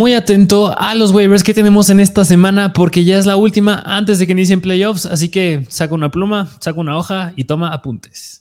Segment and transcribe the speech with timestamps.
[0.00, 3.82] muy atento a los waivers que tenemos en esta semana porque ya es la última
[3.84, 7.68] antes de que inicien playoffs, así que saca una pluma, saca una hoja y toma
[7.68, 8.40] apuntes.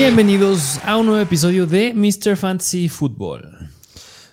[0.00, 2.34] Bienvenidos a un nuevo episodio de Mr.
[2.34, 3.68] Fantasy Football.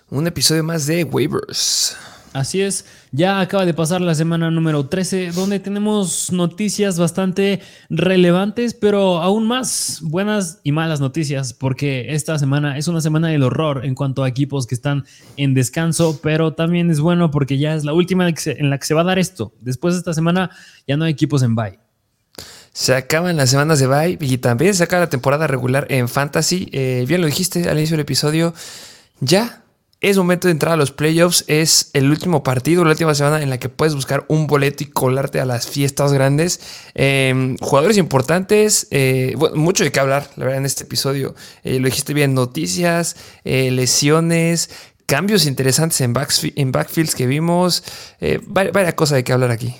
[0.08, 1.94] Un episodio más de waivers.
[2.32, 7.60] Así es, ya acaba de pasar la semana número 13, donde tenemos noticias bastante
[7.90, 13.42] relevantes, pero aún más buenas y malas noticias, porque esta semana es una semana del
[13.42, 15.04] horror en cuanto a equipos que están
[15.36, 18.94] en descanso, pero también es bueno porque ya es la última en la que se
[18.94, 19.52] va a dar esto.
[19.60, 20.48] Después de esta semana
[20.86, 21.87] ya no hay equipos en bye.
[22.78, 26.68] Se acaban las semanas de bye y también se acaba la temporada regular en Fantasy.
[26.70, 28.54] Eh, bien lo dijiste al inicio del episodio.
[29.18, 29.64] Ya
[30.00, 31.42] es momento de entrar a los playoffs.
[31.48, 34.86] Es el último partido, la última semana en la que puedes buscar un boleto y
[34.86, 36.60] colarte a las fiestas grandes.
[36.94, 41.34] Em, jugadores importantes, eh, mucho de qué hablar, la verdad, en este episodio.
[41.64, 44.70] Eh, lo dijiste bien, noticias, lesiones,
[45.04, 46.14] cambios interesantes en,
[46.54, 47.82] en backfields que vimos.
[48.46, 49.74] varias cosas de qué hablar aquí.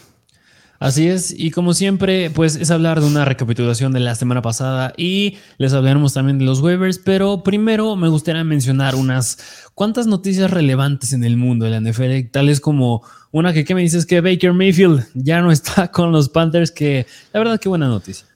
[0.78, 4.92] Así es, y como siempre, pues es hablar de una recapitulación de la semana pasada
[4.96, 9.38] y les hablaremos también de los waivers, pero primero me gustaría mencionar unas
[9.74, 13.82] cuantas noticias relevantes en el mundo de la NFL, tales como una que, ¿qué me
[13.82, 14.06] dices?
[14.06, 18.28] Que Baker Mayfield ya no está con los Panthers, que la verdad qué buena noticia.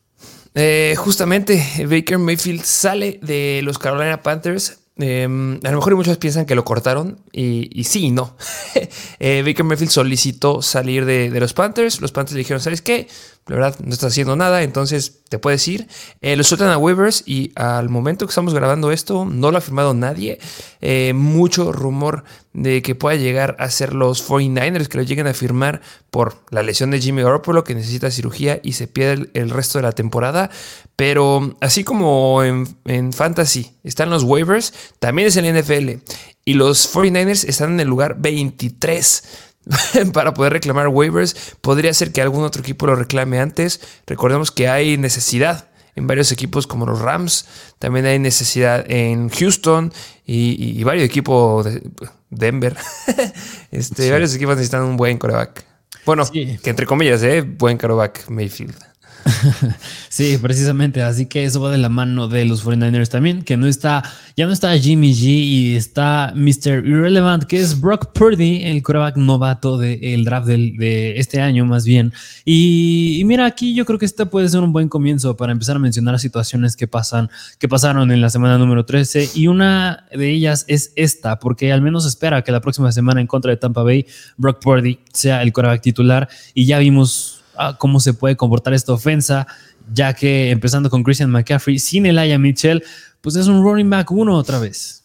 [0.54, 6.44] Eh, justamente, Baker Mayfield sale de los Carolina Panthers Em, a lo mejor muchos piensan
[6.44, 8.36] que lo cortaron y, sí y no.
[9.18, 12.00] eh, Baker Mayfield solicitó salir de, los Panthers.
[12.00, 13.08] Los Panthers dijeron, ¿sabes qué?
[13.46, 15.88] La verdad no está haciendo nada, entonces te puedes ir.
[16.20, 19.60] Eh, lo sueltan a waivers y al momento que estamos grabando esto no lo ha
[19.60, 20.38] firmado nadie.
[20.80, 22.22] Eh, mucho rumor
[22.52, 25.80] de que pueda llegar a ser los 49ers que lo lleguen a firmar
[26.10, 29.82] por la lesión de Jimmy Garoppolo que necesita cirugía y se pierde el, resto de
[29.82, 30.50] la temporada.
[30.94, 36.00] Pero así como en, en Fantasy están los waivers, también es el NFL.
[36.44, 39.22] Y los 49ers están en el lugar 23
[40.12, 41.56] para poder reclamar waivers.
[41.60, 43.80] Podría ser que algún otro equipo lo reclame antes.
[44.06, 47.46] Recordemos que hay necesidad en varios equipos como los Rams.
[47.78, 49.92] También hay necesidad en Houston
[50.26, 51.82] y, varios equipos de
[52.30, 52.76] Denver.
[53.70, 55.64] este, Varios equipos necesitan un buen coreback.
[56.04, 57.42] Bueno, que entre comillas, ¿eh?
[57.42, 58.91] buen coreback Mayfield.
[60.08, 61.02] sí, precisamente.
[61.02, 64.02] Así que eso va de la mano de los 49ers también, que no está,
[64.36, 66.84] ya no está Jimmy G y está Mr.
[66.86, 72.12] Irrelevant, que es Brock Purdy, el quarterback novato del draft de este año, más bien.
[72.44, 75.78] Y, mira, aquí yo creo que este puede ser un buen comienzo para empezar a
[75.78, 79.30] mencionar situaciones que pasan, que pasaron en la semana número 13.
[79.34, 83.26] Y una de ellas es esta, porque al menos espera que la próxima semana en
[83.26, 84.06] contra de Tampa Bay,
[84.36, 86.28] Brock Purdy sea el quarterback titular.
[86.54, 87.41] Y ya vimos
[87.78, 89.46] cómo se puede comportar esta ofensa,
[89.92, 92.82] ya que empezando con Christian McCaffrey, sin Elijah Mitchell,
[93.20, 95.02] pues es un running back uno otra vez.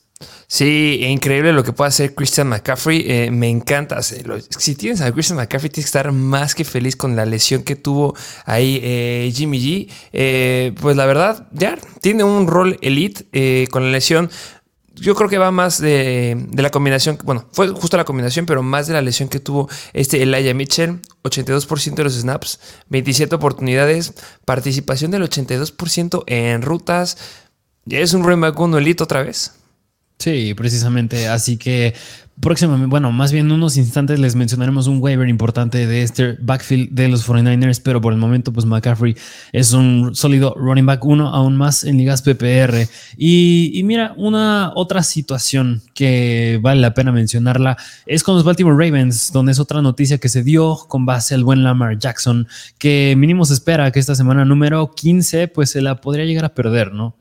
[0.47, 3.03] Sí, increíble lo que puede hacer Christian McCaffrey.
[3.05, 4.01] Eh, me encanta.
[4.01, 7.75] Si tienes a Christian McCaffrey, tienes que estar más que feliz con la lesión que
[7.75, 8.15] tuvo
[8.45, 9.91] ahí eh, Jimmy G.
[10.13, 14.31] Eh, pues la verdad, ya tiene un rol elite con la lesión
[14.99, 18.87] yo creo que va más de, la combinación, bueno, fue justo la combinación, pero más
[18.87, 22.59] de la lesión que tuvo este Elijah Mitchell, 82% de los snaps,
[22.89, 24.13] 27 oportunidades,
[24.45, 27.17] participación del 82% en rutas.
[27.85, 29.53] Ya es un back elite otra vez.
[30.19, 31.27] Sí, precisamente.
[31.27, 31.93] Así que
[32.39, 36.89] próximamente, bueno, más bien en unos instantes les mencionaremos un waiver importante de este backfield
[36.91, 39.15] de los 49ers, pero por el momento, pues McCaffrey
[39.51, 42.87] es un sólido running back uno, aún más en ligas PPR.
[43.15, 49.31] Y, mira, una otra situación que vale la pena mencionarla es con los Baltimore Ravens,
[49.31, 52.47] donde es otra noticia que se dio con base al buen Lamar Jackson,
[52.79, 56.55] que mínimo se espera que esta semana número 15, pues se la podría llegar a
[56.55, 57.15] perder, ¿no?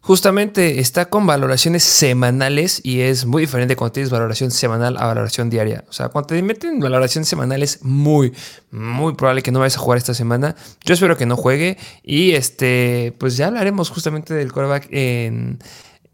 [0.00, 5.50] Justamente está con valoraciones semanales y es muy diferente cuando tienes valoración semanal a valoración
[5.50, 5.84] diaria.
[5.88, 8.32] O sea, cuando te meten en valoración semanal es muy,
[8.70, 10.56] muy probable que no vayas a jugar esta semana.
[10.84, 15.58] Yo espero que no juegue y este, pues ya hablaremos justamente del quarterback en,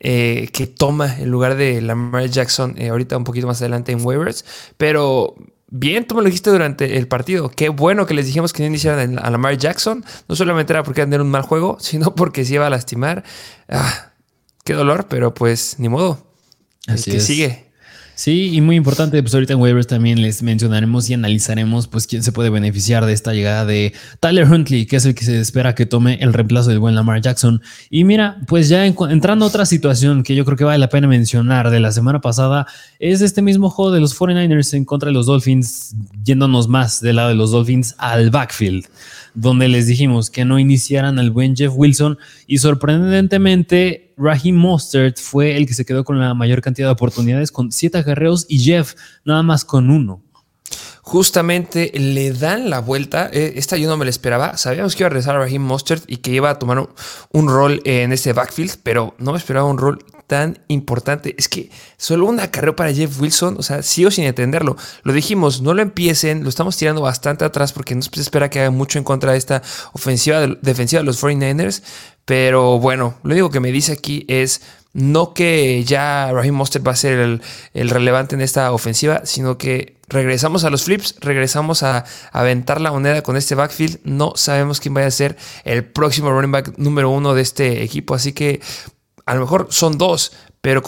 [0.00, 4.04] eh, que toma el lugar de Lamar Jackson eh, ahorita un poquito más adelante en
[4.04, 4.44] waivers.
[4.76, 5.34] Pero
[5.76, 7.48] Bien, tú me lo dijiste durante el partido.
[7.48, 10.04] Qué bueno que les dijimos que no iniciaran a Lamar Jackson.
[10.28, 13.24] No solamente era porque tener un mal juego, sino porque se iba a lastimar.
[13.68, 14.12] Ah,
[14.62, 16.24] qué dolor, pero pues ni modo.
[16.86, 17.72] Así que sigue.
[18.16, 22.22] Sí, y muy importante, pues ahorita en waivers también les mencionaremos y analizaremos pues quién
[22.22, 25.74] se puede beneficiar de esta llegada de Tyler Huntley, que es el que se espera
[25.74, 27.60] que tome el reemplazo del buen Lamar Jackson.
[27.90, 31.08] Y mira, pues ya entrando a otra situación que yo creo que vale la pena
[31.08, 32.68] mencionar de la semana pasada,
[33.00, 37.16] es este mismo juego de los 49ers en contra de los Dolphins, yéndonos más del
[37.16, 38.86] lado de los Dolphins al backfield
[39.34, 45.56] donde les dijimos que no iniciaran al buen Jeff Wilson y sorprendentemente Raheem Mostert fue
[45.56, 48.94] el que se quedó con la mayor cantidad de oportunidades con siete agarreos y Jeff
[49.24, 50.23] nada más con uno.
[51.06, 53.28] Justamente le dan la vuelta.
[53.30, 54.56] Eh, esta yo no me la esperaba.
[54.56, 56.88] Sabíamos que iba a regresar a Raheem Mostert y que iba a tomar
[57.30, 61.34] un, rol en este backfield, pero no me esperaba un rol tan importante.
[61.36, 64.76] Es que solo una carrera para Jeff Wilson, o sea, sigo sin entenderlo.
[65.02, 68.60] Lo dijimos, no lo empiecen, lo estamos tirando bastante atrás porque no se espera que
[68.60, 69.60] haga mucho en contra de esta
[69.92, 71.82] ofensiva defensiva de los 49ers.
[72.24, 74.62] Pero bueno, lo único que me dice aquí es
[74.94, 77.42] no que ya Raheem Mostert va a ser el,
[77.74, 82.92] el, relevante en esta ofensiva, sino que regresamos a los flips, regresamos a, aventar la
[82.92, 84.00] moneda con este backfield.
[84.04, 88.14] No sabemos quién vaya a ser el próximo running back número uno de este equipo,
[88.14, 88.60] así que
[89.26, 90.82] a lo mejor son dos, pero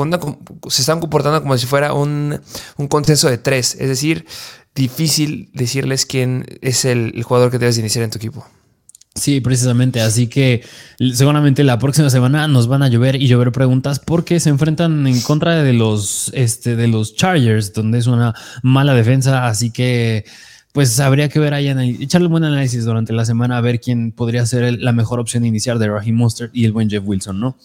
[0.68, 2.40] se están comportando como si fuera un,
[2.88, 3.76] consenso de tres.
[3.78, 4.26] Es decir,
[4.74, 8.46] difícil decirles quién es el, jugador que debes iniciar en tu equipo.
[9.16, 10.00] Sí, precisamente.
[10.02, 10.62] Así que
[11.14, 15.20] seguramente la próxima semana nos van a llover y llover preguntas porque se enfrentan en
[15.22, 19.46] contra de los, este, de los Chargers, donde es una mala defensa.
[19.46, 20.26] Así que,
[20.72, 21.68] pues habría que ver ahí,
[22.00, 25.42] echarle un buen análisis durante la semana a ver quién podría ser la mejor opción
[25.42, 27.56] de iniciar de Raheem Mostert y el buen Jeff Wilson, ¿no?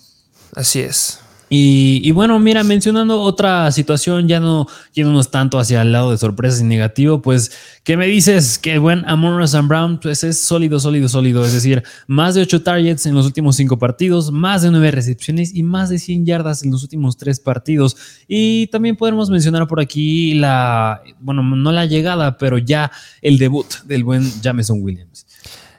[0.56, 1.20] Así es.
[1.54, 6.62] Y, bueno, mira, mencionando otra situación, ya no yéndonos tanto hacia el lado de sorpresas
[6.62, 7.52] y negativo, pues,
[7.84, 8.58] ¿qué me dices?
[8.58, 9.68] Que buen Amon St.
[9.68, 11.44] Brown, pues es sólido, sólido, sólido.
[11.44, 15.54] Es decir, más de 8 targets en los últimos 5 partidos, más de 9 recepciones
[15.54, 17.98] y más de 100 yardas en los últimos 3 partidos.
[18.30, 23.68] Y también podemos mencionar por aquí la, bueno, no la llegada, pero ya el debut
[23.84, 25.26] del buen Jameson Williams.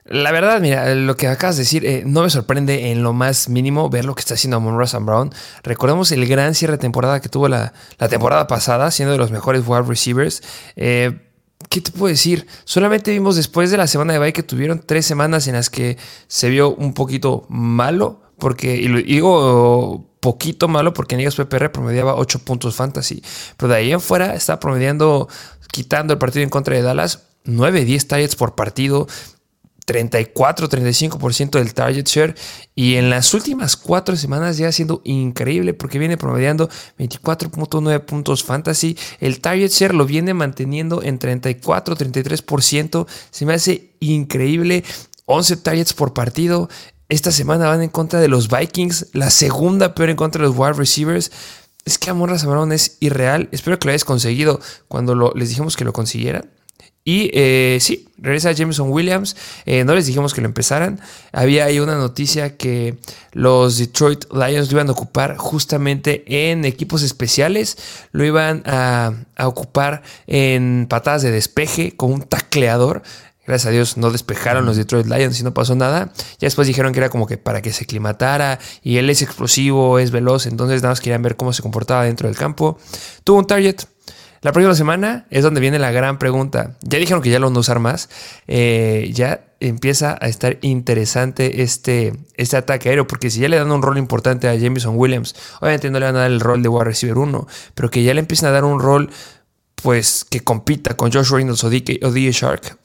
[0.05, 3.49] La verdad, mira, lo que acabas de decir eh, no me sorprende en lo más
[3.49, 5.31] mínimo ver lo que está haciendo Amon Ross Brown.
[5.63, 7.73] Recordemos el gran cierre de temporada que tuvo la,
[8.11, 10.43] temporada pasada, siendo de los mejores wide receivers.
[10.75, 11.29] Eh,
[11.69, 12.47] ¿Qué te puedo decir?
[12.65, 15.97] Solamente vimos después de la semana de bye que tuvieron tres semanas en las que
[16.27, 22.15] se vio un poquito malo, porque, y, digo poquito malo porque en Ligas PPR promediaba
[22.15, 23.23] 8 puntos fantasy,
[23.57, 25.29] pero de ahí en fuera está promediando,
[25.73, 29.09] quitando el partido en contra de Dallas, 9, 10 targets por partido,
[29.87, 32.34] 34-35% del target share
[32.75, 36.69] y en las últimas cuatro semanas ya sido increíble porque viene promediando
[36.99, 38.96] 24.9 puntos fantasy.
[39.20, 43.06] El target share lo viene manteniendo en 34-33%.
[43.31, 44.84] Se me hace increíble.
[45.26, 46.69] 11 targets por partido.
[47.08, 50.56] Esta semana van en contra de los Vikings, la segunda peor en contra de los
[50.56, 51.31] wide receivers.
[51.84, 53.49] Es que Amor Razamarón es irreal.
[53.52, 56.49] Espero que lo hayas conseguido cuando les dijimos que lo consiguieran.
[57.05, 59.37] Y eh, sí, regresa Jameson Williams.
[59.67, 61.01] Eh, no les dijimos que lo empezaran.
[61.33, 62.97] Había ahí una noticia que
[63.33, 67.77] los Detroit Lions lo iban a ocupar justamente en equipos especiales.
[68.13, 73.03] Lo iban a, ocupar en patadas de despeje con un tacleador.
[73.45, 76.13] Gracias a Dios no despejaron los Detroit Lions y no pasó nada.
[76.39, 79.99] Ya después dijeron que era como que para que se aclimatara y él es explosivo,
[79.99, 82.79] es veloz, entonces nada más querían ver cómo se comportaba dentro del campo.
[83.25, 83.81] Tuvo un target,
[84.43, 86.77] la próxima semana es donde viene la gran pregunta.
[86.82, 88.11] Ya dijeron que ya lo van a usar más.
[88.49, 93.70] Eh, ya empieza a estar interesante este, este ataque aéreo, porque si ya le dan
[93.70, 96.69] un rol importante a Jameson Williams, obviamente no le van a dar el rol de
[96.69, 99.11] wide receiver 1, pero que ya le empiecen a dar un rol
[99.77, 102.79] pues que compita con Josh Reynolds o DJ Shark,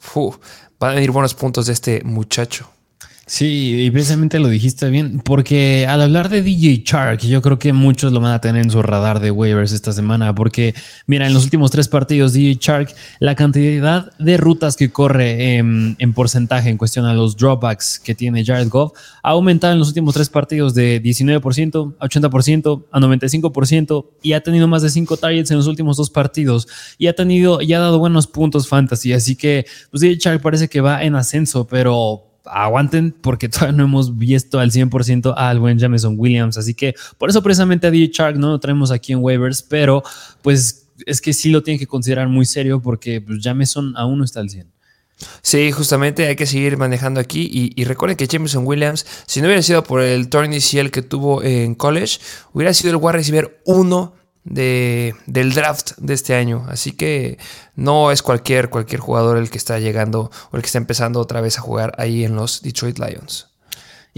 [0.78, 2.70] van a venir buenos puntos de este muchacho.
[3.28, 7.74] Sí, y precisamente lo dijiste bien, porque al hablar de DJ Shark, yo creo que
[7.74, 10.74] muchos lo van a tener en su radar de waivers esta semana, porque
[11.06, 15.96] mira, en los últimos tres partidos, DJ Shark, la cantidad de rutas que corre en,
[16.14, 18.92] porcentaje en cuestión a los dropbacks que tiene Jared Goff
[19.22, 24.40] ha aumentado en los últimos tres partidos de 19% a 80% a 95% y ha
[24.40, 26.66] tenido más de cinco targets en los últimos dos partidos
[26.96, 30.68] y ha tenido y ha dado buenos puntos fantasy, así que pues DJ Shark parece
[30.68, 35.78] que va en ascenso, pero aguanten porque todavía no hemos visto al 100% al buen
[35.78, 36.58] Jameson Williams.
[36.58, 40.02] Así que por eso precisamente a DJ Shark no lo traemos aquí en waivers, pero
[40.42, 44.24] pues es que sí lo tienen que considerar muy serio porque pues, Jameson aún no
[44.24, 44.66] está al 100.
[45.42, 47.72] Sí, justamente hay que seguir manejando aquí.
[47.74, 51.74] Y, recuerden que Jameson Williams, si no hubiera sido por el torn que tuvo en
[51.74, 52.20] college,
[52.52, 54.14] hubiera sido el wide receiver 1
[54.48, 56.66] de, del draft de este año.
[56.68, 57.38] Así que
[57.76, 61.40] no es cualquier, cualquier jugador el que está llegando o el que está empezando otra
[61.40, 63.47] vez a jugar ahí en los Detroit Lions.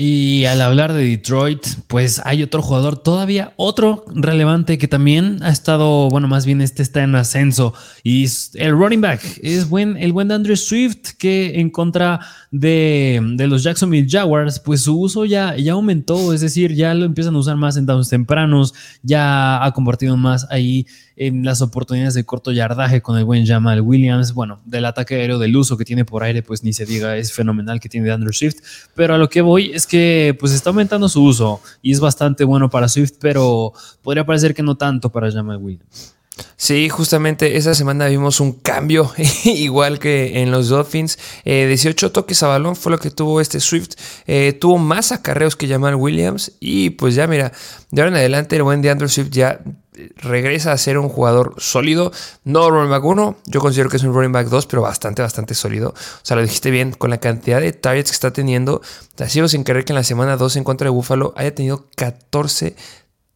[0.03, 5.51] Y al hablar de Detroit, pues hay otro jugador todavía, otro relevante que también ha
[5.51, 7.75] estado, bueno, más bien este está en ascenso.
[8.03, 13.21] Y es el running back, es buen, el buen Andrew Swift que en contra de,
[13.35, 17.35] de, los Jacksonville Jaguars, pues su uso ya, ya aumentó, es decir, ya lo empiezan
[17.35, 20.87] a usar más en downs tempranos, ya ha compartido más ahí
[21.21, 24.33] en las oportunidades de corto yardaje con el buen Jamal Williams.
[24.33, 27.31] Bueno, del ataque aéreo, del uso que tiene por aire, pues ni se diga, es
[27.35, 28.63] fenomenal que tiene de Andrew Swift.
[28.95, 32.43] Pero a lo que voy es que pues está aumentando su uso y es bastante
[32.43, 36.17] bueno para Swift, pero podría parecer que no tanto para Jamal Williams.
[36.57, 39.13] Sí, justamente esa semana vimos un cambio,
[39.45, 41.19] igual que en los Dolphins.
[41.45, 43.91] 18 eh, toques a balón fue lo que tuvo este Swift.
[44.27, 46.53] Eh, tuvo más acarreos que Jamal Williams.
[46.61, 47.53] Y pues ya, mira,
[47.91, 49.61] de ahora en adelante el buen de Andrew Swift ya
[50.17, 52.13] regresa a ser un jugador sólido.
[52.45, 55.55] No running back 1, yo considero que es un running back 2, pero bastante, bastante
[55.55, 55.91] sólido.
[55.91, 58.81] O sea, lo dijiste bien, con la cantidad de targets que está teniendo.
[59.15, 61.89] Te sigo sin querer que en la semana 2 en contra de Buffalo haya tenido
[61.97, 62.77] 14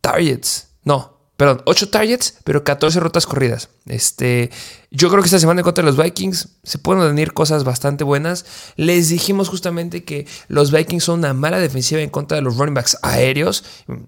[0.00, 0.68] targets.
[0.84, 3.68] No, perdón, 8 targets, pero 14 rutas corridas.
[3.86, 4.50] Este,
[4.90, 8.04] yo creo que esta semana en contra de los Vikings se pueden venir cosas bastante
[8.04, 8.46] buenas.
[8.76, 12.74] Les dijimos justamente que los Vikings son una mala defensiva en contra de los running
[12.74, 13.64] backs aéreos.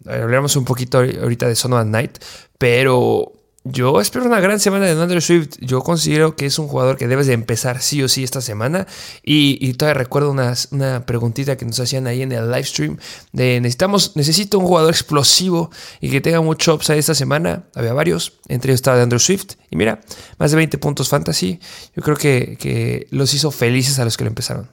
[0.07, 2.19] Hablaremos un poquito ahorita de Son Night,
[2.59, 3.33] pero
[3.69, 5.57] yo espero una gran semana de Andrew Swift.
[5.61, 8.87] Yo considero que es un jugador que debes de empezar sí o sí esta semana.
[9.25, 12.99] Y, todavía recuerdo una, una, preguntita que nos hacían ahí en el live stream
[13.33, 15.71] de necesitamos, necesito un jugador explosivo
[16.01, 17.65] y que tenga mucho upside esta semana.
[17.75, 19.55] Había varios, entre ellos estaba Andrew Swift.
[19.71, 20.01] Y mira,
[20.39, 21.59] más de 20 puntos fantasy.
[21.97, 24.69] Yo creo que, que los hizo felices a los que lo empezaron.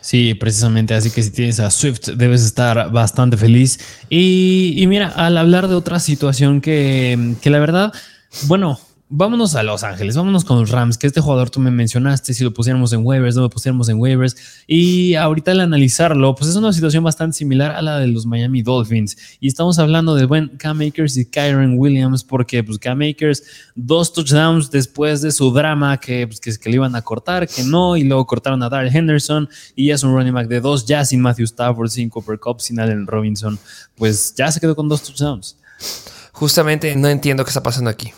[0.00, 0.94] Sí, precisamente.
[0.94, 3.80] Así que si tienes a Swift, debes estar bastante feliz.
[4.08, 7.92] Y, y mira, al hablar de otra situación que, que la verdad
[8.46, 8.78] bueno,
[9.12, 12.44] vámonos a Los Ángeles, vámonos con los Rams, que este jugador tú me mencionaste, si
[12.44, 14.36] lo pusiéramos en waivers, no lo pusiéramos en waivers.
[14.68, 18.62] Y ahorita al analizarlo, pues es una situación bastante similar a la de los Miami
[18.62, 19.16] Dolphins.
[19.40, 23.42] Y estamos hablando de buen Cam Makers y Kyron Williams, porque pues Cam Makers,
[23.74, 27.96] dos touchdowns después de su drama que, pues, que le iban a cortar, que no,
[27.96, 31.04] y luego cortaron a Darrell Henderson, y ya es un running back de dos, ya
[31.04, 33.58] sin Matthew Stafford, sin Cooper Cup, sin Allen Robinson,
[33.96, 35.56] pues ya se quedó con dos touchdowns.
[36.40, 38.14] Justamente no entiendo qué está pasando aquí.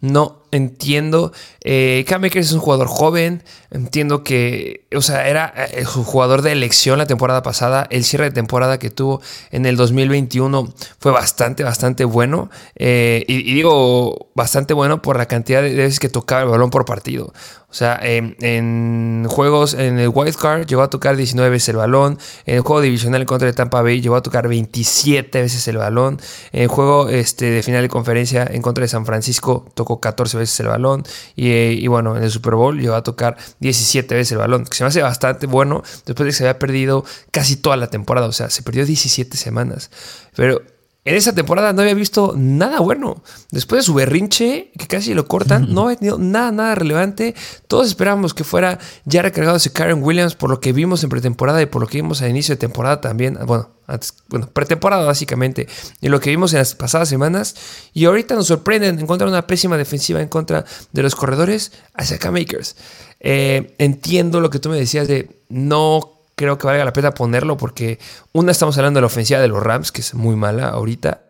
[0.00, 1.32] No entiendo.
[1.62, 3.42] Eh, Cam es un jugador joven.
[3.70, 7.86] Entiendo que, o sea, era eh, su jugador de elección la temporada pasada.
[7.90, 12.50] El cierre de temporada que tuvo en el 2021 fue bastante, bastante bueno.
[12.76, 16.84] Eh, y, digo bastante bueno por la cantidad de veces que tocaba el balón por
[16.84, 17.32] partido.
[17.68, 22.18] O sea, en, juegos, en el Wild Card llegó a tocar 19 veces el balón.
[22.46, 26.18] En el juego divisional contra el Tampa Bay llegó a tocar 27 veces el balón.
[26.52, 30.35] En el juego este, de final de conferencia en contra de San Francisco tocó 14
[30.36, 31.04] veces el balón.
[31.34, 34.64] Y, y, bueno, en el Super Bowl llegó a tocar 17 veces el balón.
[34.64, 37.88] Que se me hace bastante bueno después de que se había perdido casi toda la
[37.88, 38.26] temporada.
[38.26, 39.90] O sea, se perdió 17 semanas.
[40.34, 40.62] Pero
[41.06, 43.22] en esa temporada no había visto nada bueno.
[43.52, 47.36] Después de su berrinche, que casi lo cortan, no había tenido nada, nada relevante.
[47.68, 51.62] Todos esperábamos que fuera ya recargado ese Karen Williams por lo que vimos en pretemporada
[51.62, 53.38] y por lo que vimos al inicio de temporada también.
[53.46, 55.68] Bueno, antes, bueno, pretemporada básicamente.
[56.00, 57.54] Y lo que vimos en las pasadas semanas.
[57.94, 62.74] Y ahorita nos sorprenden encontrar una pésima defensiva en contra de los corredores hacia K-Makers.
[63.20, 67.56] Eh, entiendo lo que tú me decías de no creo que valga la pena ponerlo
[67.56, 67.98] porque
[68.32, 71.22] una estamos hablando de la ofensiva de los Rams, que es muy mala ahorita.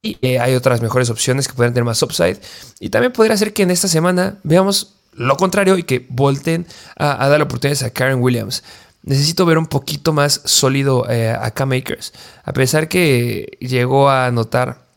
[0.00, 2.38] Y eh, hay otras mejores opciones que pueden tener más upside.
[2.80, 7.28] Y también podría ser que en esta semana veamos lo contrario y que volten a,
[7.28, 8.62] dar oportunidades a Karen Williams.
[9.02, 12.12] Necesito ver un poquito más sólido eh, a K-Makers.
[12.44, 14.87] A pesar que llegó a anotar,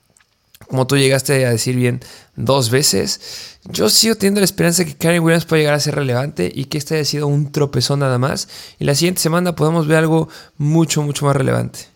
[0.71, 1.99] como tú llegaste a decir bien,
[2.37, 5.95] dos veces yo sigo teniendo la esperanza de que Karen Williams pueda llegar a ser
[5.95, 8.47] relevante y que este haya sido un tropezón nada más.
[8.79, 11.90] Y la siguiente semana podemos ver algo mucho, mucho más relevante.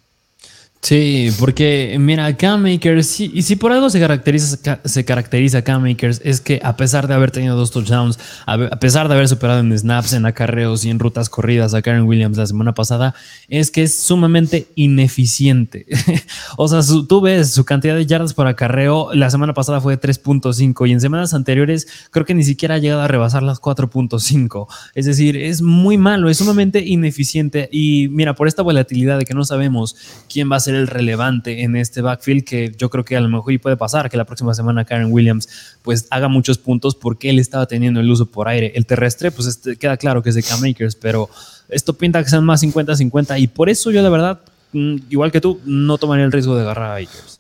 [0.85, 6.21] Sí, porque mira, Cam Makers, y si por algo se caracteriza, se caracteriza Cam Makers,
[6.23, 9.75] es que a pesar de haber tenido dos touchdowns, a pesar de haber superado en
[9.75, 13.15] snaps, en acarreos y en rutas corridas a Karen Williams la semana pasada,
[13.47, 15.87] es que es sumamente ineficiente.
[16.55, 20.07] o sea, tú ves su cantidad de yardas por acarreo, la semana pasada fue de
[20.07, 24.67] 3.5 y en semanas anteriores creo que ni siquiera ha llegado a rebasar las 4.5.
[24.93, 29.33] Es decir, es muy malo, es sumamente ineficiente y mira, por esta volatilidad de que
[29.33, 29.95] no sabemos
[30.29, 33.29] quién va a ser el relevante en este backfield que yo creo que a lo
[33.29, 37.29] mejor y puede pasar que la próxima semana Karen Williams pues haga muchos puntos porque
[37.29, 38.71] él estaba teniendo el uso por aire.
[38.75, 41.29] El terrestre pues este, queda claro que es de Cam Makers, pero
[41.69, 44.41] esto pinta que sean más 50-50 y por eso yo la verdad,
[44.73, 47.39] mm, igual que tú, no tomaría el riesgo de agarrar a Akers.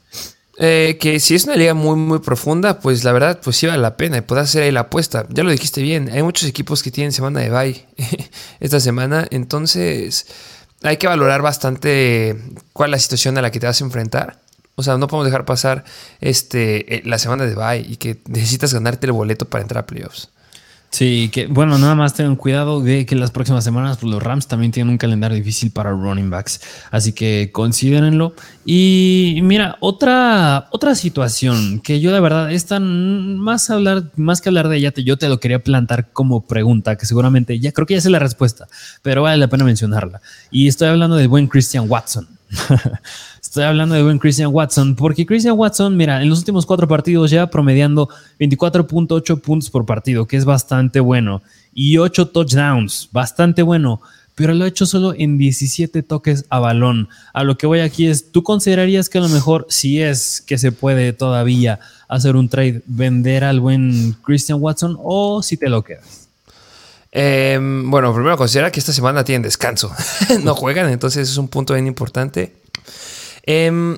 [0.57, 3.81] Eh, que si es una liga muy muy profunda, pues la verdad, pues sí vale
[3.81, 5.27] la pena y puedes hacer ahí la apuesta.
[5.29, 7.85] Ya lo dijiste bien, hay muchos equipos que tienen semana de bye
[8.61, 10.27] esta semana, entonces
[10.89, 12.37] hay que valorar bastante
[12.73, 14.39] cuál es la situación a la que te vas a enfrentar.
[14.75, 15.85] O sea, no podemos dejar pasar
[16.19, 19.87] este, eh, la semana de bye y que necesitas ganarte el boleto para entrar a
[19.87, 20.29] playoffs.
[20.95, 24.47] Sí, que bueno, nada más tengan cuidado de que las próximas semanas pues, los Rams
[24.47, 28.33] también tienen un calendario difícil para running backs, así que considérenlo.
[28.63, 34.69] Y mira, otra, otra situación que yo de verdad, esta más, hablar, más que hablar
[34.69, 37.99] de ella, yo te lo quería plantar como pregunta, que seguramente ya creo que ya
[37.99, 38.65] sé la respuesta,
[39.01, 40.21] pero vale la pena mencionarla.
[40.49, 42.25] Y estoy hablando del buen Christian Watson.
[43.41, 47.31] Estoy hablando de buen Christian Watson, porque Christian Watson, mira, en los últimos cuatro partidos
[47.31, 48.09] lleva promediando
[48.39, 51.41] 24.8 puntos por partido, que es bastante bueno,
[51.73, 54.01] y 8 touchdowns, bastante bueno,
[54.35, 57.07] pero lo ha hecho solo en 17 toques a balón.
[57.33, 60.57] A lo que voy aquí es, ¿tú considerarías que a lo mejor, si es que
[60.57, 65.83] se puede todavía hacer un trade, vender al buen Christian Watson o si te lo
[65.83, 66.24] quedas?
[67.17, 69.89] Em, bueno, primero considera que esta semana tienen descanso,
[70.43, 72.57] no juegan, entonces es un punto bien importante.
[73.43, 73.97] Em,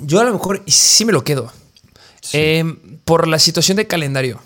[0.00, 1.52] yo a lo mejor sí me lo quedo.
[2.32, 4.40] Em, por la situación de calendario.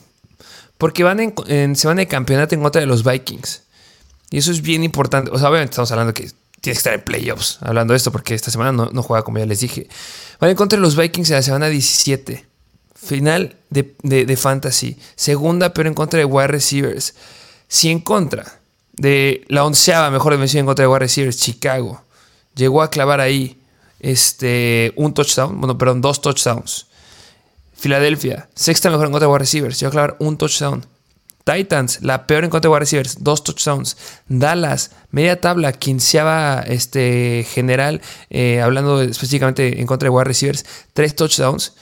[0.77, 3.63] Porque van en, semana de campeonato en contra de los Vikings.
[4.31, 5.31] Y eso es bien importante.
[5.31, 6.25] O sea, obviamente estamos hablando que
[6.61, 7.59] tiene que estar en playoffs.
[7.61, 9.87] Hablando de esto, porque esta semana no, juega como ya les dije.
[10.41, 12.45] Van en contra de los Vikings en la semana 17.
[12.97, 14.99] Final de, Fantasy.
[15.15, 17.15] Segunda, pero en contra de wide receivers.
[17.69, 18.61] Si en contra
[18.95, 22.03] de la onceava mejor defensiva en contra de wide receivers, Chicago,
[22.55, 23.61] llegó a clavar ahí
[24.01, 26.87] este, un touchdown, bueno, perdón, dos touchdowns.
[27.75, 30.85] Filadelfia, sexta mejor en contra de wide receivers, llegó a clavar un touchdown.
[31.45, 33.97] Titans, la peor en contra de wide receivers, dos touchdowns.
[34.29, 41.15] Dallas, media tabla, quinceava este, general, eh, hablando específicamente en contra de wide receivers, tres
[41.17, 41.73] touchdowns.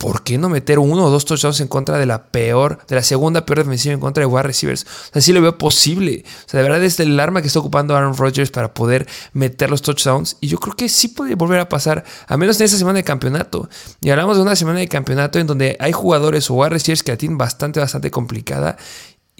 [0.00, 3.02] ¿Por qué no meter uno o dos touchdowns en contra de la peor, de la
[3.02, 4.84] segunda peor defensiva en contra de wide receivers?
[4.84, 6.24] O sea, sí lo veo posible.
[6.46, 9.68] O sea, de verdad es el arma que está ocupando Aaron Rodgers para poder meter
[9.68, 10.38] los touchdowns.
[10.40, 13.04] Y yo creo que sí puede volver a pasar, a menos en esta semana de
[13.04, 13.68] campeonato.
[14.00, 17.12] Y hablamos de una semana de campeonato en donde hay jugadores o wide receivers que
[17.12, 18.78] la tienen bastante, bastante complicada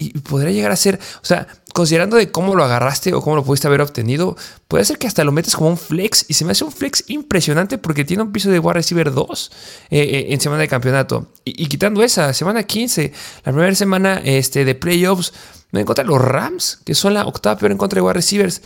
[0.01, 3.43] y podría llegar a ser, o sea, considerando de cómo lo agarraste o cómo lo
[3.43, 4.35] pudiste haber obtenido,
[4.67, 7.03] puede ser que hasta lo metes como un flex y se me hace un flex
[7.07, 9.51] impresionante porque tiene un piso de wide receiver 2
[9.89, 11.27] eh, eh, en semana de campeonato.
[11.45, 13.13] Y, quitando esa, semana 15,
[13.45, 15.33] la primera semana este, de playoffs,
[15.71, 18.13] no en contra de los Rams, que son la octava peor en contra de wide
[18.13, 18.61] receivers.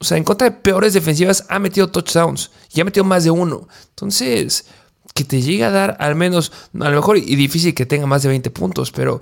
[0.00, 3.30] O sea, en contra de peores defensivas ha metido touchdowns y ha metido más de
[3.30, 3.68] uno.
[3.90, 4.66] Entonces,
[5.14, 8.22] que te llegue a dar al menos, a lo mejor y difícil que tenga más
[8.22, 9.20] de 20 puntos, pero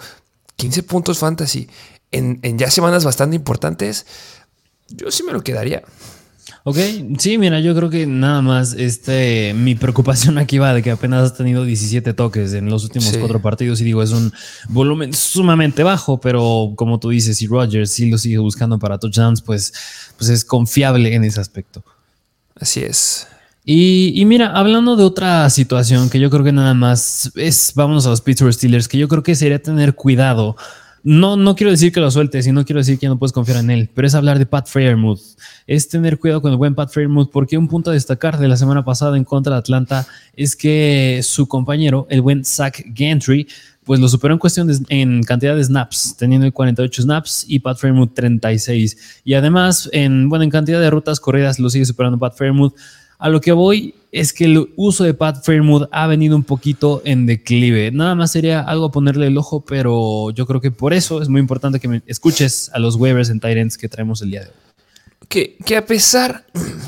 [0.56, 1.68] 15 puntos fantasy
[2.12, 4.06] en, ya semanas bastante importantes,
[4.88, 5.82] yo sí me lo quedaría.
[6.64, 6.76] Ok,
[7.18, 11.24] sí, mira, yo creo que nada más este, mi preocupación aquí va de que apenas
[11.24, 14.32] has tenido 17 toques en los últimos cuatro partidos y digo, es un
[14.68, 19.42] volumen sumamente bajo, pero como tú dices, si Rogers sí lo sigue buscando para touchdowns,
[19.42, 19.72] pues,
[20.16, 21.84] pues es confiable en ese aspecto.
[22.54, 23.26] Así es.
[23.64, 28.10] Y, mira, hablando de otra situación que yo creo que nada más es, vámonos a
[28.10, 30.56] los Pittsburgh Steelers, que yo creo que sería tener cuidado.
[31.04, 33.58] No, no quiero decir que lo sueltes y no quiero decir que no puedes confiar
[33.58, 35.20] en él, pero es hablar de Pat Fairmouth.
[35.66, 38.56] Es tener cuidado con el buen Pat Fairmouth, porque un punto a destacar de la
[38.56, 43.48] semana pasada en contra de Atlanta es que su compañero, el buen Zach Gantry,
[43.84, 48.14] pues lo superó en cuestión en cantidad de snaps, teniendo 48 snaps y Pat Fairmouth
[48.14, 49.22] 36.
[49.24, 52.74] Y además, en, bueno, en cantidad de rutas corridas lo sigue superando Pat Fairmouth.
[53.22, 57.02] A lo que voy es que el uso de Pat Fairmouth ha venido un poquito
[57.04, 57.92] en declive.
[57.92, 61.28] Nada más sería algo a ponerle el ojo, pero yo creo que por eso es
[61.28, 64.46] muy importante que me escuches a los waivers en Tyrants que traemos el día de
[64.48, 64.54] hoy.
[65.28, 66.44] Que, que a pesar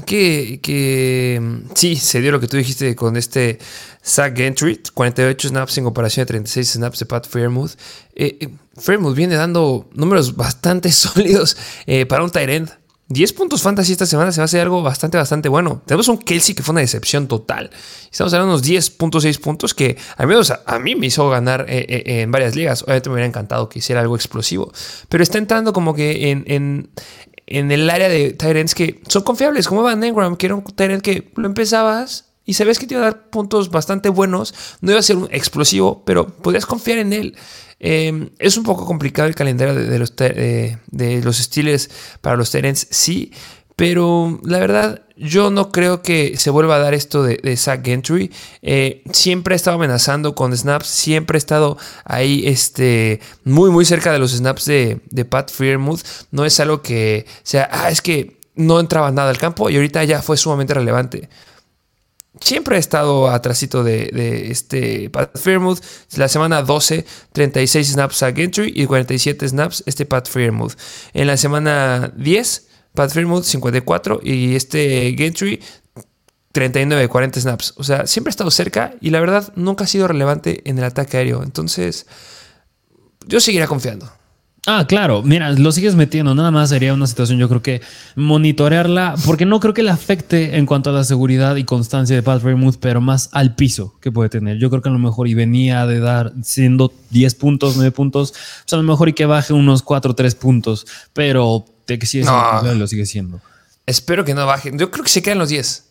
[0.06, 1.40] que, que,
[1.76, 3.60] sí, se dio lo que tú dijiste con este
[4.04, 7.74] Zach Gentry, 48 snaps en comparación a 36 snaps de Pat Fairmouth.
[8.16, 12.70] Eh, eh, Fairmouth viene dando números bastante sólidos eh, para un Tyrant
[13.08, 15.82] 10 puntos fantasy esta semana se va a hacer algo bastante, bastante bueno.
[15.84, 17.70] Tenemos un Kelsey que fue una decepción total.
[18.10, 21.84] Estamos hablando de unos 10.6 puntos que al menos a, mí me hizo ganar eh,
[21.88, 22.82] eh, en varias ligas.
[22.82, 24.72] Obviamente me hubiera encantado que hiciera algo explosivo.
[25.10, 26.88] Pero está entrando como que en,
[27.46, 31.30] el área de Tyrants que son confiables, como Van Engram, que era un Tyrant que
[31.36, 34.54] lo empezabas y sabes que te iba a dar puntos bastante buenos.
[34.80, 37.36] No iba a ser un explosivo, pero podías confiar en él.
[37.80, 40.78] Em, es un poco complicado el calendario de, los, de
[41.22, 43.32] los Steelers para los Terence, sí,
[43.76, 48.30] pero la verdad, yo no creo que se vuelva a dar esto de, Zach Gentry.
[48.62, 54.12] Eh, siempre ha estado amenazando con snaps, siempre ha estado ahí este, muy, muy cerca
[54.12, 56.02] de los snaps de, de Pat Freermuth.
[56.30, 60.04] No es algo que sea, ah, es que no entraba nada al campo y ahorita
[60.04, 61.28] ya fue sumamente relevante
[62.40, 65.80] siempre ha estado atrásito de, este Pat Fairmouth.
[66.16, 70.74] La semana 12, 36 snaps a Gentry y 47 snaps este Pat Fairmouth.
[71.12, 75.60] En la semana 10, Pat Fairmouth 54 y este Gentry
[76.52, 77.74] 39, 40 snaps.
[77.76, 80.84] O sea, siempre ha estado cerca y la verdad nunca ha sido relevante en el
[80.84, 81.42] ataque aéreo.
[81.42, 82.06] Entonces,
[83.26, 84.10] yo seguiré confiando.
[84.66, 87.82] Ah, claro, mira, lo sigues metiendo, nada más sería una situación, yo creo que
[88.16, 92.22] monitorearla, porque no creo que le afecte en cuanto a la seguridad y constancia de
[92.22, 92.42] Pat
[92.80, 94.56] pero más al piso que puede tener.
[94.58, 98.32] Yo creo que a lo mejor y venía de dar siendo 10 puntos, 9 puntos,
[98.32, 102.24] pues a lo mejor y que baje unos 4 3 puntos, pero de que sigue
[102.24, 103.42] siendo, lo sigue siendo.
[103.84, 105.90] Espero que no baje, yo creo que se quedan los 10.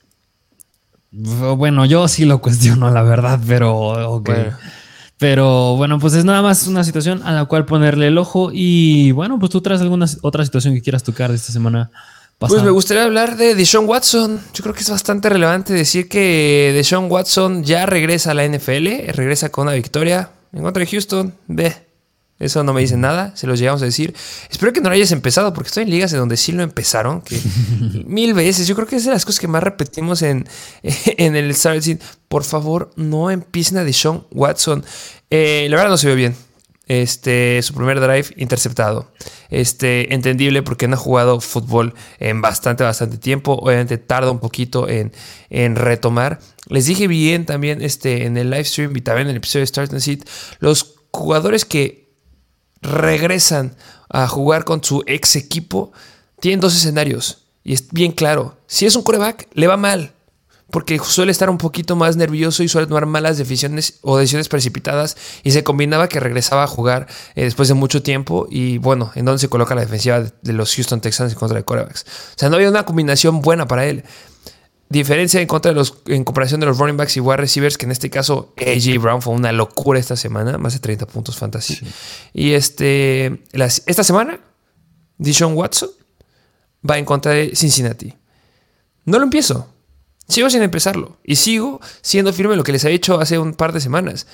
[1.12, 4.32] Bueno, yo sí lo cuestiono, la verdad, pero ok.
[5.24, 8.50] Pero bueno, pues es nada más una situación a la cual ponerle el ojo.
[8.52, 11.92] Y bueno, pues tú traes alguna otra situación que quieras tocar de esta semana.
[12.38, 12.58] Pasada.
[12.58, 14.42] Pues me gustaría hablar de Deshaun Watson.
[14.54, 19.14] Yo creo que es bastante relevante decir que Deshaun Watson ya regresa a la NFL,
[19.14, 21.34] regresa con una victoria en contra de Houston.
[21.48, 21.74] Ve,
[22.40, 24.14] eso no me dice nada, se los llegamos a decir.
[24.50, 27.22] Espero que no lo hayas empezado, porque estoy en ligas en donde sí lo empezaron,
[27.22, 27.40] que
[28.06, 28.68] mil veces.
[28.68, 30.48] Yo creo que es de las cosas que más repetimos en,
[30.84, 31.80] en el Star
[32.28, 34.84] Por favor, no empiecen a Deshaun Watson.
[35.30, 36.36] Eh, la verdad no se ve bien.
[36.86, 39.10] Este, su primer drive interceptado.
[39.50, 43.54] Este, entendible porque no ha jugado fútbol en bastante, bastante tiempo.
[43.54, 45.14] Obviamente tarda un poquito en,
[45.50, 46.40] en retomar.
[46.68, 49.68] Les dije bien también este, en el live stream y también en el episodio de
[49.68, 50.28] Start and Seat.
[50.60, 52.03] Los jugadores que
[52.84, 53.76] regresan
[54.10, 55.92] a jugar con su ex equipo,
[56.40, 57.40] tienen dos escenarios.
[57.64, 58.58] Y es bien claro.
[58.68, 60.14] Si es un coreback, le va mal.
[60.70, 65.16] Porque suele estar un poquito más nervioso y suele tomar malas decisiones o decisiones precipitadas.
[65.44, 68.48] Y se combinaba que regresaba a jugar eh, después de mucho tiempo.
[68.50, 71.64] Y bueno, en donde se coloca la defensiva de los Houston Texans en contra de
[71.64, 72.06] corebacks.
[72.36, 74.04] O sea, no había una combinación buena para él.
[74.94, 77.86] Diferencia en contra de los, en comparación de los running backs y wide receivers, que
[77.86, 81.80] en este caso AJ Brown fue una locura esta semana, más de 30 puntos fantasy.
[82.32, 83.42] Y este,
[83.88, 84.40] esta semana,
[85.18, 85.90] Dishon Watson
[86.88, 88.14] va en contra de Cincinnati.
[89.06, 89.68] No lo empiezo.
[90.28, 91.18] Sigo sin empezarlo.
[91.24, 94.28] Y sigo siendo firme en lo que les he dicho hace un par de semanas.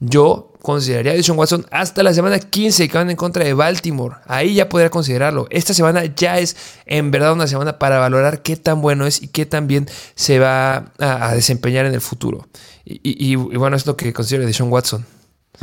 [0.00, 4.16] Yo consideraría a Deshaun Watson hasta la semana 15 que van en contra de Baltimore.
[4.26, 5.46] Ahí ya podría considerarlo.
[5.50, 9.28] Esta semana ya es en verdad una semana para valorar qué tan bueno es y
[9.28, 12.48] qué tan bien se va a, desempeñar en el futuro.
[12.84, 15.04] Y, bueno, es lo que considero Deshaun Watson.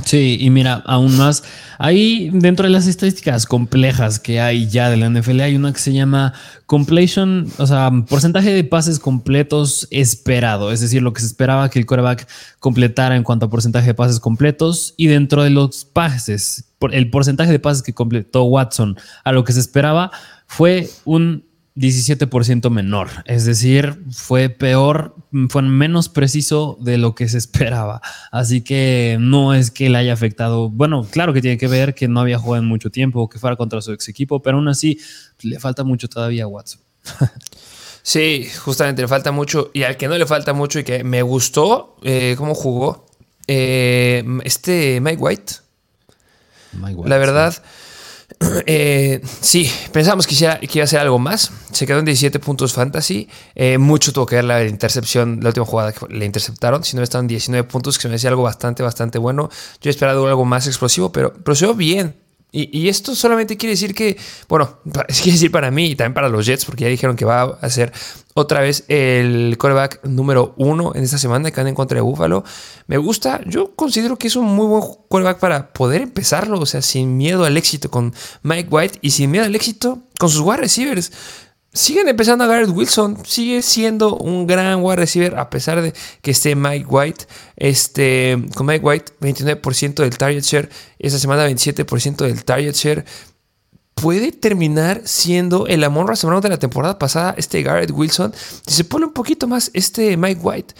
[0.05, 1.43] Sí, y mira, aún más,
[1.79, 5.79] ahí dentro de las estadísticas complejas que hay ya de la NFL, hay una que
[5.79, 6.33] se llama
[6.65, 11.79] completion, o sea, porcentaje de pases completos esperado, es decir, lo que se esperaba que
[11.79, 12.27] el quarterback
[12.59, 17.51] completara en cuanto a porcentaje de pases completos, y dentro de los pases, el porcentaje
[17.51, 20.11] de pases que completó Watson a lo que se esperaba
[20.45, 21.46] fue un
[21.77, 25.15] 17% menor, es decir, fue peor,
[25.49, 28.01] fue menos preciso de lo que se esperaba.
[28.31, 32.07] Así que no es que le haya afectado, bueno, claro que tiene que ver que
[32.07, 34.67] no había jugado en mucho tiempo o que fuera contra su ex equipo, pero aún
[34.67, 34.99] así
[35.41, 36.81] le falta mucho todavía a Watson.
[38.01, 41.21] sí, justamente le falta mucho y al que no le falta mucho y que me
[41.21, 43.05] gustó eh, cómo jugó,
[43.47, 45.53] eh, este Mike White.
[46.73, 47.63] Mike White la verdad.
[48.69, 51.51] Eh, sí, pensamos que, iba a hacer algo más.
[51.71, 53.29] Se quedó en 17 puntos fantasy.
[53.55, 56.83] Eh, mucho tuvo que ver la intercepción, la última jugada que le interceptaron.
[56.83, 59.49] Si no, estaban en 19 puntos, que se me decía algo bastante, bastante bueno.
[59.81, 62.15] Yo he esperado algo más explosivo, pero procedió bien.
[62.49, 66.45] Y, esto solamente quiere decir que, bueno, quiere decir para mí y también para los
[66.45, 67.91] Jets, porque ya dijeron que va a ser
[68.33, 72.45] otra vez el quarterback número uno en esta semana que van en contra de Buffalo.
[72.87, 76.81] Me gusta, yo considero que es un muy buen quarterback para poder empezarlo, o sea,
[76.81, 80.57] sin miedo al éxito con Mike White y sin miedo al éxito con sus wide
[80.57, 81.11] receivers
[81.77, 83.25] siguen empezando a Garrett Wilson.
[83.25, 87.25] Sigue siendo un gran wide receiver a pesar de que esté Mike White.
[87.55, 90.69] Este, con Mike White, 29% del target share.
[90.99, 93.05] Esta semana, 27% del target share.
[93.93, 98.33] Puede terminar siendo el amor Brown de la temporada pasada, este Garrett Wilson.
[98.67, 100.75] Si se pone un poquito más este Mike White.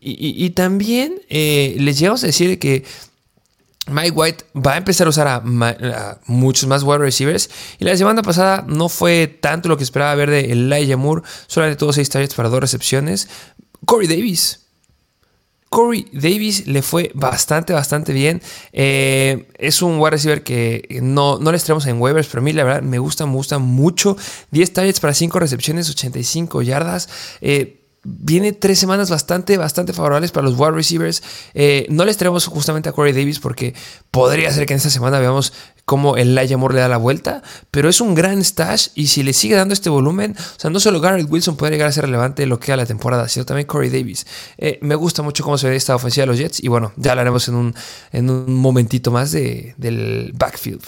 [0.00, 2.84] Y, también eh, les llegamos a decir que
[3.88, 7.50] Mike White va a empezar a usar a, muchos más wide receivers.
[7.78, 11.22] Y la semana pasada no fue tanto lo que esperaba ver de Elijah Moore.
[11.46, 13.28] Solamente tuvo 6 targets para dos recepciones.
[13.84, 14.66] Corey Davis.
[15.70, 18.40] Corey Davis le fue bastante, bastante bien.
[18.72, 22.52] Eh, es un wide receiver que no, no le traemos en waivers, pero a mí
[22.52, 24.16] la verdad me gusta, me gusta mucho.
[24.50, 27.08] 10 targets para 5 recepciones, 85 yardas.
[27.40, 27.77] Eh,
[28.08, 31.22] viene tres semanas bastante, bastante favorables para los wide receivers.
[31.54, 33.74] Eh, no les traemos justamente a Corey Davis porque
[34.10, 35.52] podría ser que en esta semana veamos
[35.84, 39.22] cómo el Laia Moore le da la vuelta, pero es un gran stash y si
[39.22, 42.04] le sigue dando este volumen, o sea, no solo Garrett Wilson puede llegar a ser
[42.04, 44.26] relevante lo que queda la temporada, sino también Corey Davis.
[44.58, 47.12] Eh, me gusta mucho cómo se ve esta ofensiva de los Jets y bueno, ya
[47.12, 47.74] hablaremos en un,
[48.12, 50.82] en un momentito más de, del backfield.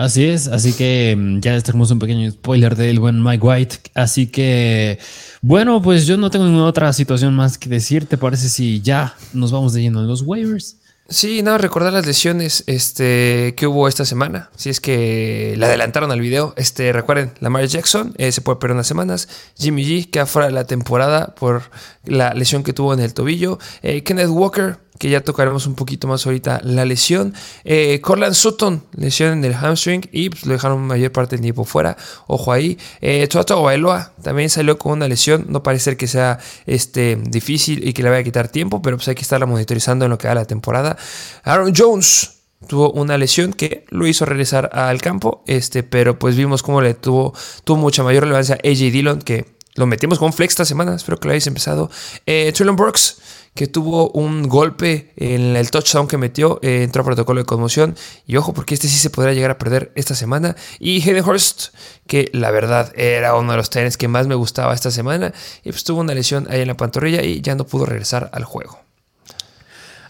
[0.00, 3.76] Así es, así que mm, ya les tenemos un pequeño spoiler del buen Mike White.
[3.92, 4.98] Así que,
[5.42, 8.06] bueno, pues yo no tengo ninguna otra situación más que decir.
[8.06, 10.78] ¿Te parece si ya nos vamos de lleno en los waivers?
[11.10, 14.48] Sí, nada, recordar las lesiones este, que hubo esta semana.
[14.56, 16.54] Si es que la adelantaron al video.
[16.56, 19.28] Este, recuerden, Lamar Jackson eh, se puede perder unas semanas.
[19.58, 21.64] Jimmy G queda fuera de la temporada por
[22.06, 23.58] la lesión que tuvo en el tobillo.
[23.82, 27.32] Eh, Kenneth Walker que ya tocaremos un poquito más ahorita la lesión.
[27.64, 31.64] Eh, Corland Sutton, lesión en el hamstring y pues, lo dejaron mayor parte del tiempo
[31.64, 31.96] fuera.
[32.26, 32.76] Ojo ahí.
[33.00, 33.26] Eh,
[33.64, 35.46] Bailoa también salió con una lesión.
[35.48, 39.08] No parece que sea este, difícil y que le vaya a quitar tiempo, pero pues
[39.08, 40.98] hay que estarla monitorizando en lo que da la temporada.
[41.44, 42.32] Aaron Jones
[42.68, 46.92] tuvo una lesión que lo hizo regresar al campo, este, pero pues vimos cómo le
[46.92, 47.32] tuvo,
[47.64, 51.18] tuvo mucha mayor relevancia a AJ Dillon, que lo metimos con flex esta semana, espero
[51.18, 51.90] que lo hayáis empezado.
[52.26, 53.18] Eh, Brooks,
[53.54, 57.96] que tuvo un golpe en el touchdown que metió, eh, entró a protocolo de conmoción.
[58.26, 60.56] Y ojo, porque este sí se podrá llegar a perder esta semana.
[60.78, 61.74] Y Hayden Hurst,
[62.06, 65.32] que la verdad era uno de los trenes que más me gustaba esta semana.
[65.64, 68.44] Y pues tuvo una lesión ahí en la pantorrilla y ya no pudo regresar al
[68.44, 68.89] juego.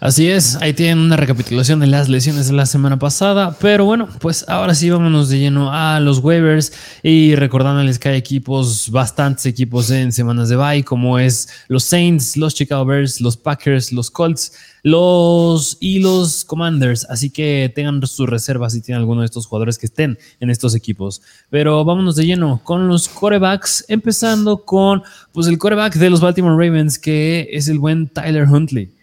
[0.00, 4.08] Así es, ahí tienen una recapitulación de las lesiones de la semana pasada, pero bueno,
[4.18, 9.44] pues ahora sí vámonos de lleno a los waivers y recordándoles que hay equipos, bastantes
[9.44, 14.10] equipos en semanas de bye, como es los Saints, los Chicago Bears, los Packers, los
[14.10, 19.44] Colts, los y los Commanders, así que tengan sus reservas si tienen alguno de estos
[19.44, 21.20] jugadores que estén en estos equipos.
[21.50, 26.56] Pero vámonos de lleno con los corebacks, empezando con pues el coreback de los Baltimore
[26.56, 28.98] Ravens, que es el buen Tyler Huntley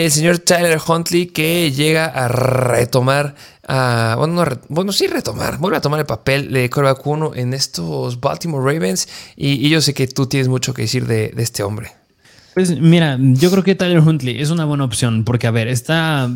[0.00, 3.34] el señor Tyler Huntley que llega a retomar,
[3.66, 8.72] bueno, bueno, sí retomar, vuelve a tomar el papel de quarterback 1 en estos Baltimore
[8.72, 12.01] Ravens y, yo sé que tú tienes mucho que decir de este hombre.
[12.54, 16.30] Pues mira, yo creo que Tyler Huntley es una buena opción porque, a ver, está.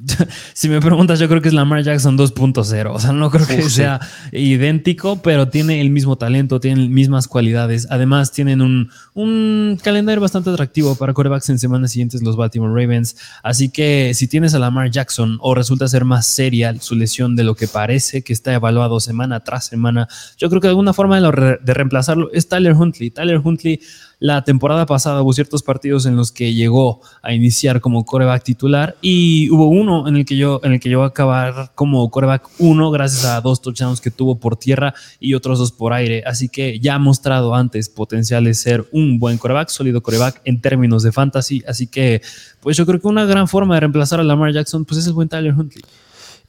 [0.52, 2.90] si me preguntas, yo creo que es Lamar Jackson 2.0.
[2.92, 4.00] O sea, no creo que sea
[4.32, 7.86] idéntico, pero tiene el mismo talento, tiene mismas cualidades.
[7.88, 13.16] Además, tienen un, un calendario bastante atractivo para corebacks en semanas siguientes, los Baltimore Ravens.
[13.44, 17.44] Así que si tienes a Lamar Jackson o resulta ser más seria su lesión de
[17.44, 21.58] lo que parece, que está evaluado semana tras semana, yo creo que alguna forma de,
[21.62, 23.10] de reemplazarlo es Tyler Huntley.
[23.10, 23.80] Tyler Huntley
[24.20, 28.96] la temporada pasada hubo ciertos partidos en los que llegó a iniciar como coreback titular
[29.00, 32.90] y hubo uno en el que yo en el que a acabar como coreback uno
[32.90, 36.22] gracias a dos touchdowns que tuvo por tierra y otros dos por aire.
[36.26, 40.60] Así que ya ha mostrado antes potencial de ser un buen coreback, sólido coreback en
[40.60, 41.64] términos de fantasy.
[41.66, 42.20] Así que
[42.60, 45.14] pues yo creo que una gran forma de reemplazar a Lamar Jackson pues es el
[45.14, 45.82] buen Tyler Huntley.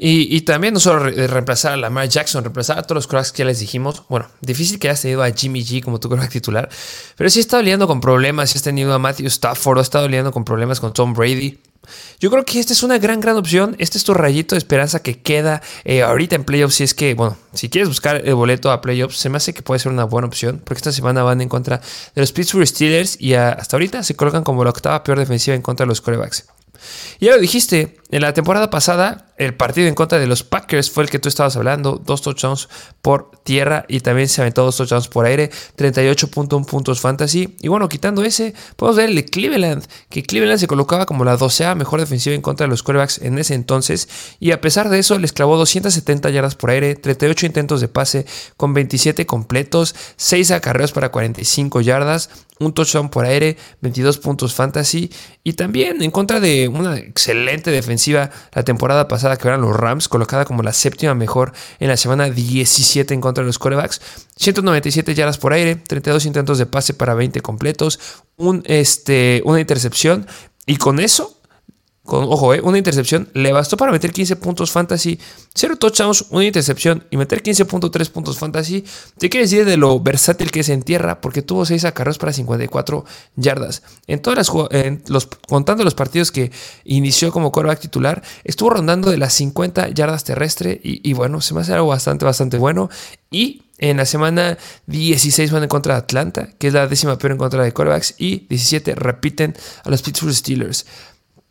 [0.03, 3.45] Y, también no solo reemplazar a Lamar Jackson, reemplazar a todos los cracks que ya
[3.45, 4.01] les dijimos.
[4.09, 6.69] Bueno, difícil que hayas tenido a Jimmy G como tu quarterback titular,
[7.15, 8.49] pero sí está lidiando con problemas.
[8.49, 11.59] Si has tenido a Matthew Stafford, ha estado lidiando con problemas con Tom Brady.
[12.19, 13.75] Yo creo que esta es una gran, gran opción.
[13.77, 16.75] Este es tu rayito de esperanza que queda eh, ahorita en playoffs.
[16.75, 19.61] Si es que, bueno, si quieres buscar el boleto a playoffs, se me hace que
[19.61, 20.63] puede ser una buena opción.
[20.65, 21.79] Porque esta semana van en contra
[22.15, 25.61] de los Pittsburgh Steelers y hasta ahorita se colocan como la octava peor defensiva en
[25.61, 26.47] contra de los corebacks.
[27.19, 31.03] Ya lo dijiste, en la temporada pasada el partido en contra de los Packers fue
[31.03, 32.69] el que tú estabas hablando, dos touchdowns
[33.01, 37.55] por tierra y también se aventó dos touchdowns por aire, 38.1 puntos fantasy.
[37.59, 41.37] Y bueno, quitando ese, podemos ver el de Cleveland, que Cleveland se colocaba como la
[41.37, 44.07] docea mejor defensiva en contra de los quarterbacks en ese entonces
[44.39, 48.25] y a pesar de eso les clavó 270 yardas por aire, 38 intentos de pase
[48.57, 55.11] con 27 completos, 6 acarreos para 45 yardas, un touchdown por aire, 22 puntos fantasy
[55.43, 60.07] y también en contra de una excelente defensiva la temporada pasada que eran los Rams,
[60.07, 64.01] colocada como la séptima mejor en la semana 17 en contra de los corebacks,
[64.38, 67.99] 197 yardas por aire, 32 intentos de pase para 20 completos,
[68.38, 70.27] un, este, una intercepción.
[70.65, 71.40] Y con eso
[72.12, 75.17] con, ojo, eh, una intercepción le bastó para meter 15 puntos fantasy,
[75.56, 78.84] 0 touchdowns, una intercepción y meter 15.3 puntos fantasy.
[79.17, 82.34] Te quiere decir de lo versátil que es en tierra, porque tuvo 6 acarreos para
[82.34, 83.06] 54
[83.38, 83.84] yardas.
[84.08, 85.02] En todas las en
[85.47, 86.52] contando los partidos que
[86.84, 91.54] inició como quarterback titular, estuvo rondando de las 50 yardas terrestre y, y bueno, se
[91.54, 92.89] me hace algo bastante, bastante bueno.
[93.30, 97.32] Y en la semana 16 van en contra de Atlanta, que es la décima peor
[97.32, 100.86] en contra de quarterbacks, y 17 repiten a los Pittsburgh Steelers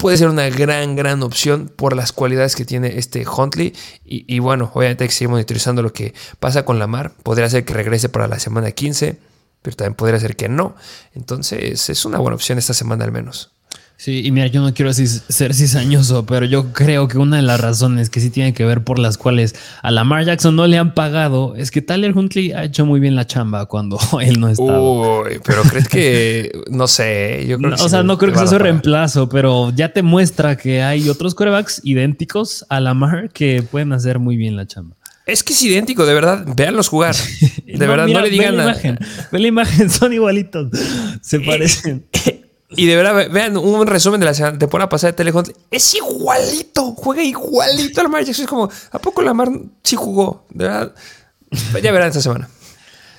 [0.01, 3.75] puede ser una gran, gran opción por las cualidades que tiene este Huntley.
[4.05, 7.13] Y, bueno, obviamente hay que seguir monitorizando lo que pasa con Lamar.
[7.23, 9.19] Podría ser que regrese para la semana 15,
[9.61, 10.75] pero también podría ser que no.
[11.15, 13.53] Entonces es una buena opción esta semana al menos.
[14.01, 17.61] Sí, y mira, yo no quiero ser cizañoso, pero yo creo que una de las
[17.61, 20.95] razones que sí tiene que ver por las cuales a Lamar Jackson no le han
[20.95, 24.81] pagado es que Tyler Huntley ha hecho muy bien la chamba cuando él no estaba.
[24.81, 28.59] Uy, pero crees que, no sé, yo creo O sea, no creo que sea su
[28.59, 34.19] reemplazo, pero ya te muestra que hay otros corebacks idénticos a Lamar que pueden hacer
[34.19, 34.97] muy bien la chamba.
[35.27, 36.47] Es que es idéntico, de verdad.
[36.57, 37.15] Véanlos jugar.
[37.67, 38.99] De verdad, no le digan ve la imagen,
[39.31, 40.71] Ve la imagen, son igualitos.
[41.21, 42.07] Se eh, parecen.
[42.71, 45.51] Y de verdad, vean un resumen de la temporada pasada de Telehunt.
[45.71, 48.45] Es igualito, juega igualito al Lamar Jackson.
[48.45, 49.49] Es como, ¿a poco Lamar
[49.83, 50.45] sí jugó?
[50.51, 50.95] De verdad,
[51.83, 52.49] ya verán esta semana.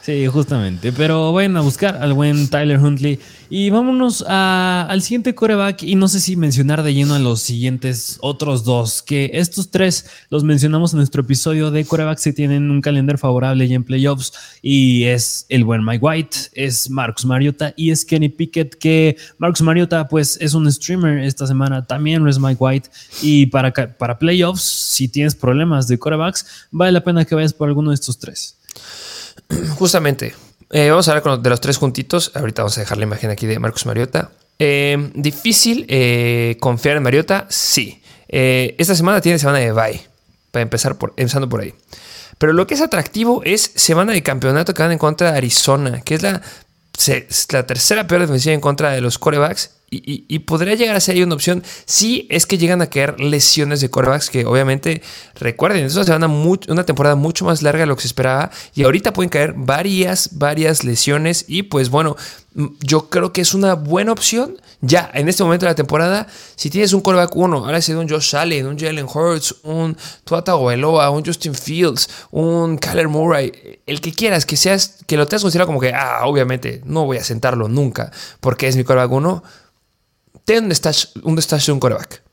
[0.01, 0.91] Sí, justamente.
[0.91, 3.19] Pero vayan a buscar al buen Tyler Huntley.
[3.51, 5.83] Y vámonos al siguiente coreback.
[5.83, 9.03] Y no sé si mencionar de lleno a los siguientes otros dos.
[9.03, 13.65] Que estos tres los mencionamos en nuestro episodio de corebacks que tienen un calendario favorable
[13.65, 14.33] y en playoffs.
[14.63, 18.73] Y es el buen Mike White, es Marcus Mariota y es Kenny Pickett.
[18.75, 21.85] Que Marcus Mariota, pues es un streamer esta semana.
[21.85, 22.89] También es Mike White.
[23.21, 27.67] Y para, para playoffs, si tienes problemas de corebacks, vale la pena que vayas por
[27.67, 28.57] alguno de estos tres.
[29.77, 30.35] Justamente,
[30.69, 32.31] eh, vamos a hablar de los tres juntitos.
[32.35, 34.31] Ahorita vamos a dejar la imagen aquí de Marcos Mariota.
[34.59, 38.01] Eh, difícil eh, confiar en Mariota, sí.
[38.27, 40.01] esta semana tiene semana de bye,
[40.51, 41.73] para empezar por, empezando por ahí.
[42.37, 46.01] Pero lo que es atractivo es semana de campeonato que van en contra de Arizona,
[46.01, 46.41] que es la,
[47.51, 51.23] la tercera peor defensiva en contra de los corebacks y, podría llegar a ser ahí
[51.23, 55.01] una opción si es que llegan a caer lesiones de corebacks que obviamente
[55.35, 58.51] recuerden, eso se van a una temporada mucho más larga de lo que se esperaba
[58.73, 62.15] y ahorita pueden caer varias, varias lesiones y pues bueno,
[62.79, 66.27] yo creo que es una buena opción ya en este momento de la temporada.
[66.55, 70.55] Si tienes un coreback 1, ahora sido un Josh Allen, un Jalen Hurts, un Tuata
[70.55, 75.43] Oeloa, un Justin Fields, un Kyler Murray, el que quieras, que seas, que lo tengas
[75.43, 79.43] considerado como que, ah, obviamente no voy a sentarlo nunca porque es mi coreback 1
[80.45, 82.23] ten un stash, un de un coreback.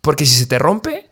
[0.00, 1.08] Porque si se te rompe,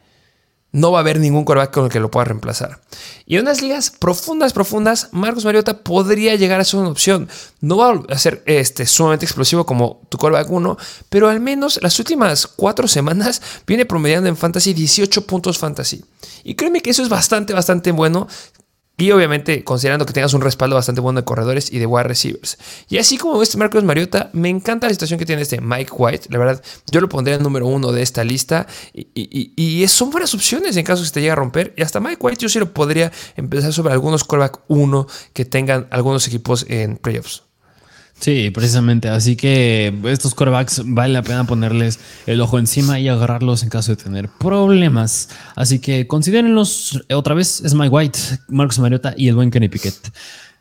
[0.74, 2.80] no va a haber ningún coreback con el que lo pueda reemplazar.
[3.26, 7.28] Y en unas ligas profundas, profundas, Marcos Mariota podría llegar a ser una opción.
[7.60, 10.76] No va a ser este, sumamente explosivo como tu coreback 1,
[11.08, 16.04] pero al menos las últimas cuatro semanas viene promediando en fantasy 18 puntos fantasy.
[16.42, 18.26] Y créeme que eso es bastante, bastante bueno
[18.96, 22.58] y obviamente, considerando que tengas un respaldo bastante bueno de corredores y de wide receivers.
[22.88, 26.28] Y así como este Marcos Mariota, me encanta la situación que tiene este Mike White.
[26.30, 28.68] La verdad, yo lo pondría en número uno de esta lista.
[28.92, 31.74] Y, son buenas opciones en caso que se te llegue a romper.
[31.76, 35.88] Y hasta Mike White yo sí lo podría empezar sobre algunos callback 1 que tengan
[35.90, 37.43] algunos equipos en playoffs.
[38.18, 39.08] Sí, precisamente.
[39.08, 43.94] Así que estos corebacks vale la pena ponerles el ojo encima y agarrarlos en caso
[43.94, 45.28] de tener problemas.
[45.56, 47.60] Así que considérenlos otra vez.
[47.60, 50.12] Es Mike White, Marcos Mariota y el buen Kenny Pickett.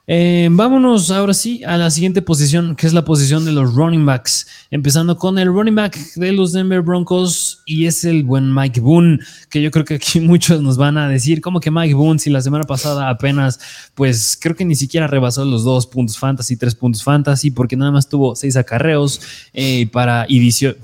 [0.05, 4.05] Eh, vámonos ahora sí a la siguiente posición, que es la posición de los running
[4.05, 4.45] backs.
[4.69, 9.19] Empezando con el running back de los Denver Broncos y es el buen Mike Boone,
[9.49, 12.29] que yo creo que aquí muchos nos van a decir, como que Mike Boone, si
[12.29, 13.61] la semana pasada apenas,
[13.95, 17.91] pues creo que ni siquiera rebasó los dos puntos fantasy, tres puntos fantasy, porque nada
[17.91, 19.21] más tuvo seis acarreos
[19.53, 20.27] eh, para,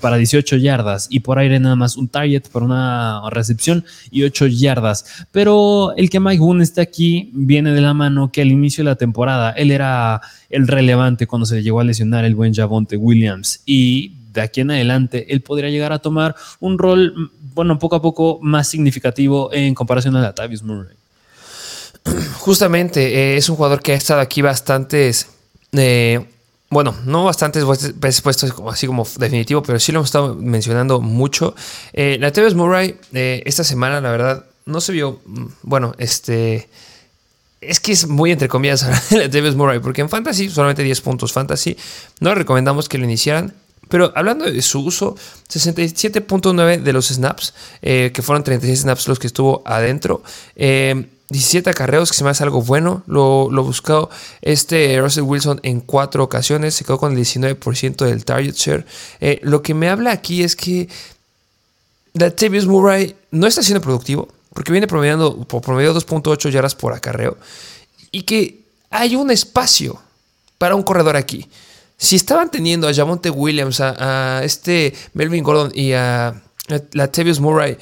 [0.00, 4.46] para 18 yardas y por aire nada más un target para una recepción y 8
[4.46, 5.26] yardas.
[5.30, 8.90] Pero el que Mike Boone esté aquí viene de la mano que al inicio de
[8.90, 9.50] la temporada temporada.
[9.52, 14.40] Él era el relevante cuando se llegó a lesionar el buen Javonte Williams y de
[14.40, 18.68] aquí en adelante él podría llegar a tomar un rol, bueno, poco a poco más
[18.68, 20.96] significativo en comparación a Latavius Murray.
[22.38, 25.28] Justamente, eh, es un jugador que ha estado aquí bastantes,
[25.72, 26.24] eh,
[26.70, 27.64] bueno, no bastantes
[27.96, 31.54] veces puestos así como definitivo, pero sí lo hemos estado mencionando mucho.
[31.92, 36.68] Eh, Latavius Murray, eh, esta semana, la verdad, no se vio, mm, bueno, este
[37.60, 41.76] es que es muy entre comillas Davis Murray, porque en Fantasy solamente 10 puntos Fantasy.
[42.20, 43.54] No recomendamos que lo iniciaran.
[43.88, 45.16] Pero hablando de su uso,
[45.52, 50.22] 67.9 de los snaps, eh, que fueron 36 snaps los que estuvo adentro.
[50.54, 51.08] 17
[51.68, 53.02] eh, acarreos, que se me hace algo bueno.
[53.06, 54.08] Lo, lo buscó
[54.42, 56.74] este Russell Wilson en cuatro ocasiones.
[56.74, 58.86] Se quedó con el 19% del target share.
[59.20, 60.88] Eh, lo que me habla aquí es que
[62.14, 67.36] Davis Murray no está siendo productivo porque viene promediando por promedio 2.8 yardas por acarreo,
[68.10, 70.00] y que hay un espacio
[70.58, 71.48] para un corredor aquí.
[71.96, 76.34] Si estaban teniendo a Jamonte Williams, a, este Melvin Gordon y a, a
[76.92, 77.76] Latavius Murray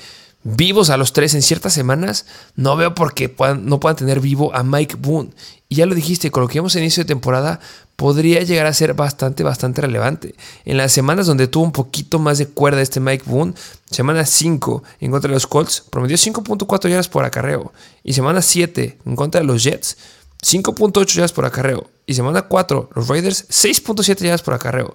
[0.56, 4.54] vivos a los tres en ciertas semanas, no veo por qué no puedan tener vivo
[4.54, 5.30] a Mike Boone.
[5.68, 7.60] Y ya lo dijiste, con lo que vimos en inicio de temporada,
[7.96, 10.34] podría llegar a ser bastante, bastante relevante.
[10.64, 13.52] En las semanas donde tuvo un poquito más de cuerda este Mike Boone,
[13.90, 17.72] semana 5 en contra de los Colts, promedió 5.4 yardas por acarreo.
[18.02, 19.98] Y semana 7 en contra de los Jets,
[20.42, 21.90] 5.8 yardas por acarreo.
[22.06, 24.94] Y semana 4, los Raiders, 6.7 yardas por acarreo.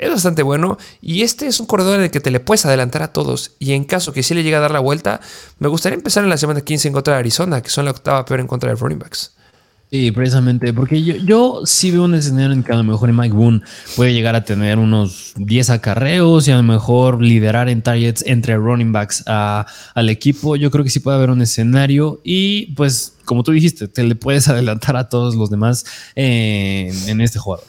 [0.00, 0.78] Es bastante bueno.
[1.00, 3.52] Y este es un corredor en el que te le puedes adelantar a todos.
[3.58, 5.20] Y en caso que sí le llegue a dar la vuelta,
[5.58, 8.24] me gustaría empezar en la semana 15 en contra de Arizona, que son la octava
[8.24, 9.34] peor en contra de running backs.
[9.90, 13.34] Sí, precisamente, porque yo, yo sí veo un escenario en que a lo mejor Mike
[13.34, 13.60] Boone
[13.96, 18.56] puede llegar a tener unos 10 acarreos y a lo mejor liderar en targets entre
[18.56, 20.54] running backs al equipo.
[20.54, 24.14] Yo creo que sí puede haber un escenario y pues como tú dijiste, te le
[24.14, 25.84] puedes adelantar a todos los demás
[26.14, 27.66] en este jugador.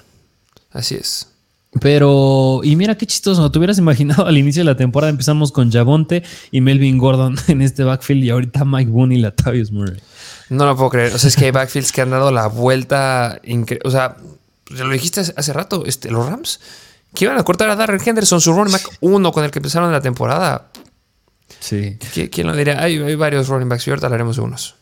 [0.69, 1.30] Así es.
[1.79, 5.71] Pero, y mira qué chistoso, te hubieras imaginado al inicio de la temporada empezamos con
[5.71, 10.01] Javonte y Melvin Gordon en este backfield y ahorita Mike Boone y Latavius Murray.
[10.49, 11.13] No lo puedo creer.
[11.15, 13.39] O sea, es que hay backfields que han dado la vuelta.
[13.85, 14.17] O sea,
[14.69, 16.59] lo dijiste hace rato, este, los Rams,
[17.13, 19.93] que iban a cortar a Darrell Henderson, su running back uno con el que empezaron
[19.93, 20.71] la temporada.
[21.61, 21.97] Sí.
[22.31, 22.81] ¿Quién lo diría?
[22.81, 24.75] Hay, hay varios running backs y ahorita hablaremos de unos.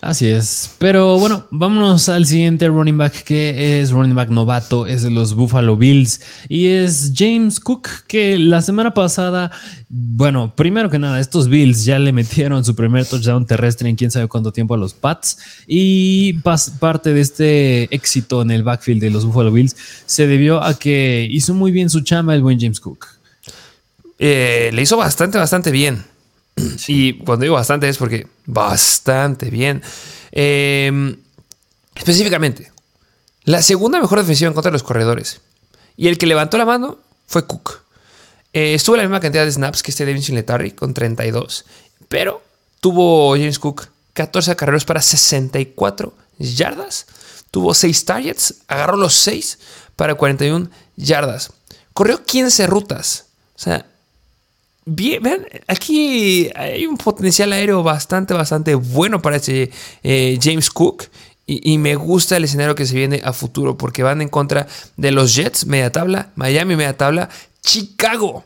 [0.00, 0.70] Así es.
[0.78, 5.34] Pero bueno, vámonos al siguiente running back que es running back novato, es de los
[5.34, 9.50] Buffalo Bills y es James Cook que la semana pasada,
[9.90, 14.10] bueno, primero que nada, estos Bills ya le metieron su primer touchdown terrestre en quién
[14.10, 15.36] sabe cuánto tiempo a los Pats
[15.66, 16.32] y
[16.78, 19.76] parte de este éxito en el backfield de los Buffalo Bills
[20.06, 23.06] se debió a que hizo muy bien su chamba el buen James Cook.
[24.18, 26.09] Eh, le hizo bastante, bastante bien.
[26.88, 29.82] Y cuando digo bastante es porque bastante bien.
[30.32, 31.16] Em,
[31.94, 32.72] específicamente,
[33.44, 35.40] la segunda mejor defensiva en contra de los corredores.
[35.96, 37.80] Y el que levantó la mano fue Cook.
[38.52, 41.64] Eh, estuvo la misma cantidad de snaps que este Devin Singletary con 32.
[42.08, 42.42] Pero
[42.80, 47.06] tuvo James Cook 14 carreras para 64 yardas.
[47.50, 48.54] Tuvo 6 targets.
[48.68, 49.58] Agarró los 6
[49.96, 51.52] para 41 yardas.
[51.92, 53.26] Corrió 15 rutas.
[53.54, 53.86] O sea,
[54.92, 59.70] Bien, vean, aquí hay un potencial aéreo bastante, bastante bueno para este
[60.02, 61.04] eh, James Cook.
[61.46, 65.10] Y, me gusta el escenario que se viene a futuro porque van en contra de
[65.10, 67.28] los Jets, media tabla, Miami, media tabla,
[67.62, 68.44] Chicago.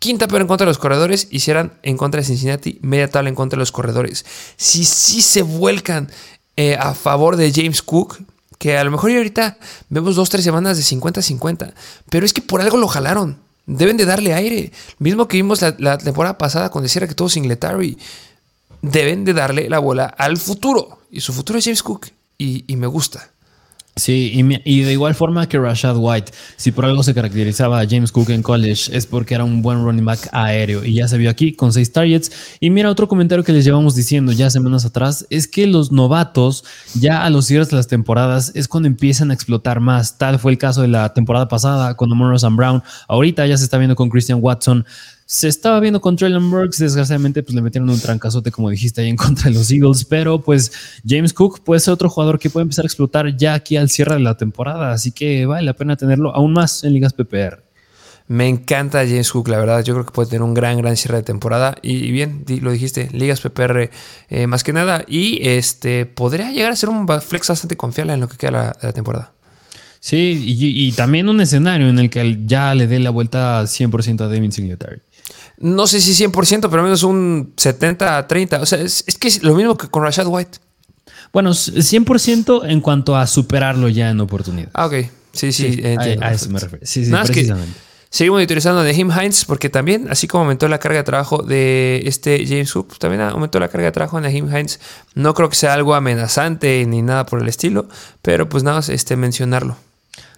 [0.00, 3.36] Quinta pero en contra de los corredores, hicieran en contra de Cincinnati, media tabla en
[3.36, 4.24] contra de los corredores.
[4.56, 6.10] Si sí se vuelcan
[6.56, 8.18] eh, a favor de James Cook,
[8.58, 11.72] que a lo mejor ahorita vemos dos, tres semanas de 50-50,
[12.08, 13.49] pero es que por algo lo jalaron.
[13.70, 14.72] Deben de darle aire.
[14.98, 17.96] Mismo que vimos la, temporada pasada cuando decía que todo Singletary.
[18.82, 20.98] Deben de darle la bola al futuro.
[21.10, 22.08] Y su futuro es James Cook.
[22.38, 23.30] y me gusta.
[23.96, 24.32] Sí,
[24.64, 28.30] y, de igual forma que Rashad White, si por algo se caracterizaba a James Cook
[28.30, 31.52] en college, es porque era un buen running back aéreo y ya se vio aquí
[31.52, 32.30] con seis targets.
[32.60, 36.64] Y mira, otro comentario que les llevamos diciendo ya semanas atrás es que los novatos,
[36.94, 40.16] ya a los cierres de las temporadas, es cuando empiezan a explotar más.
[40.16, 42.82] Tal fue el caso de la temporada pasada con and Brown.
[43.08, 44.86] Ahorita ya se está viendo con Christian Watson.
[45.32, 49.10] Se estaba viendo con Traylon Burks, desgraciadamente pues le metieron un trancazote como dijiste ahí
[49.10, 50.72] en contra de los Eagles, pero pues
[51.06, 54.14] James Cook puede ser otro jugador que puede empezar a explotar ya aquí al cierre
[54.14, 57.62] de la temporada, así que vale la pena tenerlo aún más en ligas PPR.
[58.26, 59.84] Me encanta James Cook, la verdad.
[59.84, 61.76] Yo creo que puede tener un gran, gran cierre de temporada.
[61.80, 63.90] Y bien, lo dijiste, ligas PPR
[64.30, 65.04] eh, más que nada.
[65.06, 68.76] Y este podría llegar a ser un flex bastante confiable en lo que queda la,
[68.82, 69.32] la temporada.
[70.02, 74.28] Sí, y, también un escenario en el que ya le dé la vuelta 100% a
[74.28, 75.02] Devin Singletary
[75.60, 78.60] no sé si 100%, pero menos un 70-30.
[78.60, 80.58] O sea, es, que es lo mismo que con Rashad White.
[81.32, 84.70] Bueno, 100% en cuanto a superarlo ya en oportunidad.
[84.72, 84.94] Ah, ok.
[85.32, 85.80] Sí, sí,
[86.20, 86.84] A, eso me refiero.
[86.84, 87.78] Sí, sí, precisamente.
[88.08, 92.02] seguimos monitorizando de Him Hines porque también, así como aumentó la carga de trabajo de
[92.04, 94.80] este James Hook, también aumentó la carga de trabajo de Him Hines.
[95.14, 97.88] No creo que sea algo amenazante ni nada por el estilo,
[98.22, 99.76] pero pues nada más este, mencionarlo.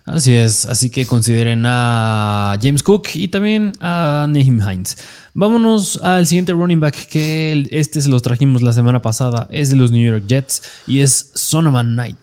[0.05, 4.97] Así es, así que consideren a James Cook y también a Nahim Hines.
[5.33, 9.77] Vámonos al siguiente running back que este se los trajimos la semana pasada, es de
[9.77, 12.19] los New York Jets y es Sonoman Knight.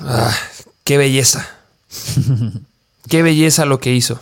[0.00, 0.34] Ah,
[0.82, 1.48] qué belleza.
[3.08, 4.20] qué belleza lo que hizo.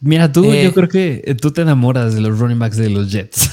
[0.00, 3.10] Mira, tú, yo eh, creo que tú te enamoras de los running backs de los
[3.10, 3.50] Jets.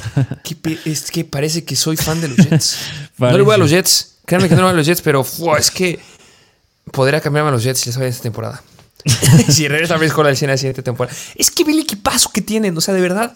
[0.85, 2.77] es que parece que soy fan de los Jets.
[3.17, 4.19] no le voy a los Jets.
[4.25, 5.25] Créanme que no le voy a los Jets, pero
[5.57, 5.99] es que
[6.91, 8.61] podría cambiarme a los Jets si les esta temporada.
[9.49, 11.15] si regresa a con la escena de la siguiente temporada.
[11.35, 13.35] Es que ve el equipazo que tienen, o sea, de verdad.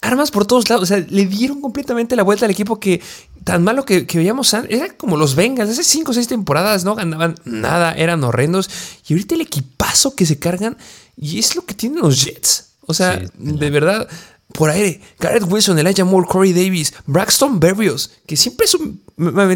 [0.00, 3.00] Armas por todos lados, o sea, le dieron completamente la vuelta al equipo que
[3.42, 7.34] tan malo que, veíamos, era como los Bengals, hace 5 o 6 temporadas no ganaban
[7.44, 8.70] nada, eran horrendos.
[9.08, 10.76] Y ahorita el equipazo que se cargan,
[11.16, 12.74] y es lo que tienen los Jets.
[12.86, 14.08] O sea, de verdad,
[14.52, 19.02] por aire, Garrett Wilson, Elijah Moore, Corey Davis, Braxton Berrios, que siempre es un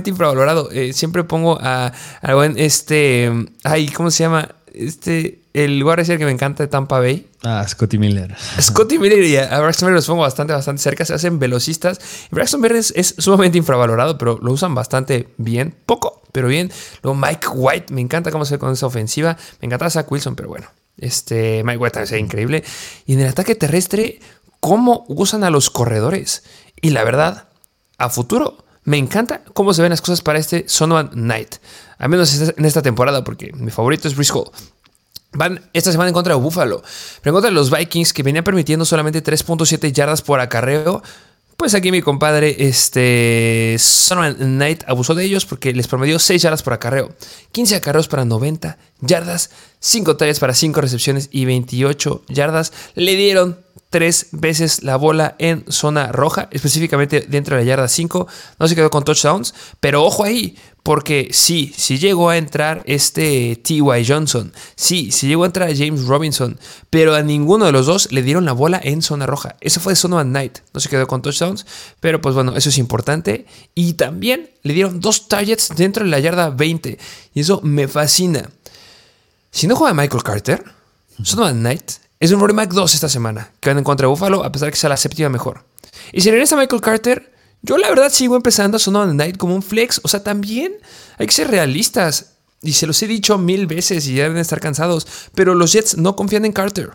[0.05, 0.71] infravalorado.
[0.71, 3.31] Eh, siempre pongo a, a este,
[3.63, 4.57] ay, ¿cómo se llama?
[4.75, 7.29] Este, el decir que me encanta de Tampa Bay.
[7.43, 8.35] Ah, Scotty Miller.
[8.61, 11.05] Scotty Miller y a Braxton Berrios los pongo bastante, bastante cerca.
[11.05, 12.01] Se hacen velocistas.
[12.31, 15.75] Braxton Berrios es, sumamente infravalorado, pero lo usan bastante bien.
[15.87, 16.71] Poco, pero bien.
[17.03, 19.37] Luego Mike White, me encanta cómo se ve con esa ofensiva.
[19.61, 20.69] Me encanta Zach Wilson, pero bueno.
[20.97, 22.65] Este, Mike White es increíble.
[23.07, 24.21] Y en el ataque terrestre,
[24.61, 26.45] cómo usan a los corredores.
[26.81, 27.49] Y la verdad,
[27.99, 31.57] a futuro, me encanta cómo se ven las cosas para este Sonoan Knight.
[32.03, 34.33] Al menos en esta temporada, porque mi favorito es Brice
[35.35, 36.83] Van esta semana en contra de Buffalo,
[37.23, 41.01] pero en contra de los Vikings que venían permitiendo solamente 3.7 yardas por acarreo.
[41.57, 46.65] Pues aquí mi compadre, este Sonoran Knight, abusó de ellos porque les promedió 6 yardas
[46.65, 47.15] por acarreo,
[47.53, 52.73] 15 acarreos para 90 yardas, 5 tallas para 5 recepciones y 28 yardas.
[52.97, 53.59] Le dieron
[53.93, 58.27] tres veces la bola en zona roja, específicamente dentro de la yarda 5.
[58.59, 63.57] No se quedó con touchdowns, pero ojo ahí, porque sí, sí llegó a entrar este
[63.57, 64.05] T.Y.
[64.07, 66.59] Johnson, sí, sí llegó a entrar James Robinson,
[66.91, 69.57] pero a ninguno de los dos le dieron la bola en zona roja.
[69.61, 71.67] Eso fue Sonovan Knight, no se quedó con touchdowns,
[72.01, 73.47] pero pues bueno, eso es importante.
[73.75, 76.99] Y también le dieron dos targets dentro de la yarda 20,
[77.35, 78.51] y eso me fascina.
[79.51, 80.65] Si no juega Michael Carter,
[81.23, 84.45] Sonovan Knight es un running back 2 esta semana, que van en contra de Buffalo,
[84.45, 85.65] a pesar de que sea la séptima mejor.
[86.13, 89.55] Y si regresa Michael Carter, yo la verdad sigo empezando a sonar the Night como
[89.55, 90.01] un flex.
[90.03, 90.75] O sea, también
[91.19, 92.35] hay que ser realistas.
[92.61, 95.07] Y se los he dicho mil veces y ya deben estar cansados.
[95.35, 96.91] Pero los Jets no confían en Carter.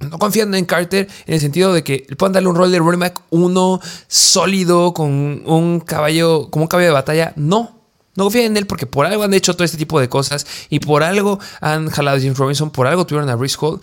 [0.00, 3.00] No confían en Carter en el sentido de que puedan darle un rol de running
[3.00, 7.32] back uno sólido con un caballo, como un caballo de batalla.
[7.36, 7.80] No,
[8.16, 10.80] no confían en él porque por algo han hecho todo este tipo de cosas y
[10.80, 13.80] por algo han jalado a James Robinson, por algo tuvieron a Brice Hall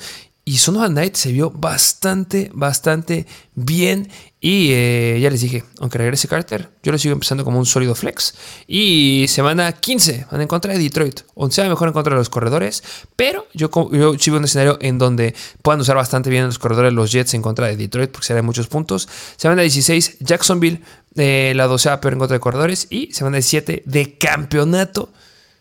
[0.47, 4.09] y Sonovan Knight se vio bastante, bastante bien.
[4.39, 7.93] Y eh, ya les dije, aunque regrese Carter, yo lo sigo empezando como un sólido
[7.95, 8.33] flex.
[8.65, 11.19] Y semana 15 van en contra de Detroit.
[11.49, 12.81] sea mejor en contra de los corredores.
[13.17, 17.11] Pero yo, yo sí un escenario en donde puedan usar bastante bien los corredores los
[17.11, 19.09] Jets en contra de Detroit, porque se dan muchos puntos.
[19.35, 20.81] Semana 16, Jacksonville,
[21.15, 22.87] eh, la 12 peor en contra de corredores.
[22.89, 25.09] Y semana 17 de campeonato,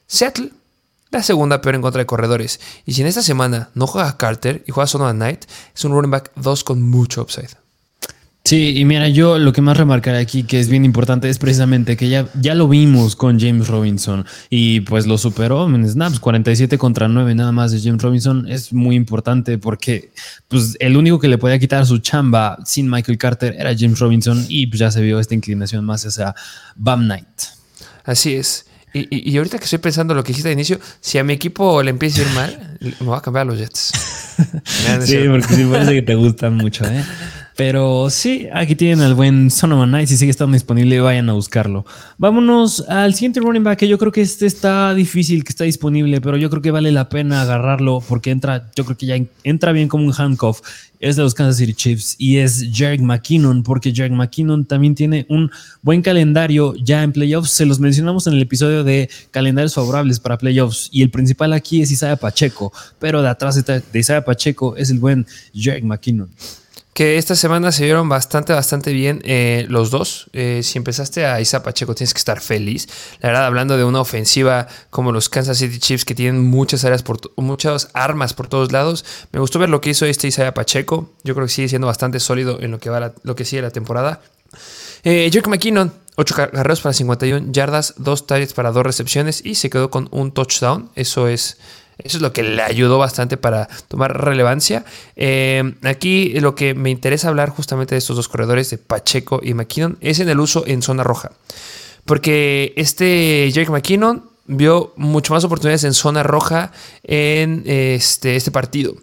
[0.07, 0.53] Seattle
[1.11, 2.61] la segunda peor en contra de corredores.
[2.85, 5.45] Y si en esta semana no juega Carter y juega Sonovan Knight,
[5.75, 7.51] es un running back 2 con mucho upside.
[8.47, 11.97] Sí, y mira, yo lo que más remarcaré aquí que es bien importante es precisamente
[11.97, 16.79] que ya, ya lo vimos con James Robinson y pues lo superó en snaps, 47
[16.79, 20.13] contra 9 nada más de James Robinson es muy importante porque
[20.47, 24.47] pues el único que le podía quitar su chamba sin Michael Carter era James Robinson
[24.49, 26.33] y pues ya se vio esta inclinación más hacia
[26.77, 27.27] Bam Knight.
[28.05, 28.66] Así es.
[29.11, 31.91] Y, ahorita que estoy pensando lo que dijiste de inicio, si a mi equipo le
[31.91, 33.93] empieza a ir mal, me voy a cambiar a los Jets.
[35.05, 37.05] sí, porque sí parece que te gustan mucho, ¿eh?
[37.57, 40.09] Pero sí, aquí tienen al buen Sonoman Knight.
[40.09, 41.87] Si sigue estando disponible, vayan a buscarlo.
[42.19, 46.21] Vámonos al siguiente running back, que yo creo que este está difícil, que está disponible,
[46.21, 49.73] pero yo creo que vale la pena agarrarlo porque entra, yo creo que ya entra
[49.73, 50.61] bien como un handcuff.
[51.01, 55.25] Es de los Kansas City Chiefs y es Jerry McKinnon, porque Jerry McKinnon también tiene
[55.31, 55.51] un
[55.81, 57.53] buen calendario ya en playoffs.
[57.53, 60.91] Se los mencionamos en el episodio de calendarios favorables para playoffs.
[60.93, 64.99] Y el principal aquí es Isaiah Pacheco, pero de atrás de Isaiah Pacheco es el
[64.99, 66.29] buen Jerry McKinnon
[66.97, 70.31] que esta semana se vieron bastante, bastante bien eh, los dos.
[70.33, 72.89] Eh, si empezaste a Isa Pacheco, tienes que estar feliz.
[73.21, 77.03] La verdad, hablando de una ofensiva como los Kansas City Chiefs, que tienen muchas áreas,
[77.03, 81.13] por muchas armas por todos lados, me gustó ver lo que hizo este Isaiah Pacheco.
[81.23, 83.71] Yo creo que sigue siendo bastante sólido en lo que, va lo que sigue la
[83.71, 84.23] temporada.
[85.05, 89.69] Eh, Jake McKinnon, 8 carreras para 51 yardas, 2 targets para 2 recepciones y se
[89.69, 90.89] quedó con un touchdown.
[90.95, 91.59] Eso es
[91.99, 94.85] eso es lo que le ayudó bastante para tomar relevancia.
[95.17, 99.55] Eh, aquí lo que me interesa hablar justamente de estos dos corredores, de Pacheco y
[99.55, 101.33] McKinnon, es en el uso en zona roja.
[102.05, 106.73] Porque este Jake McKinnon vio mucho más oportunidades en zona roja
[107.03, 108.95] en este, este partido.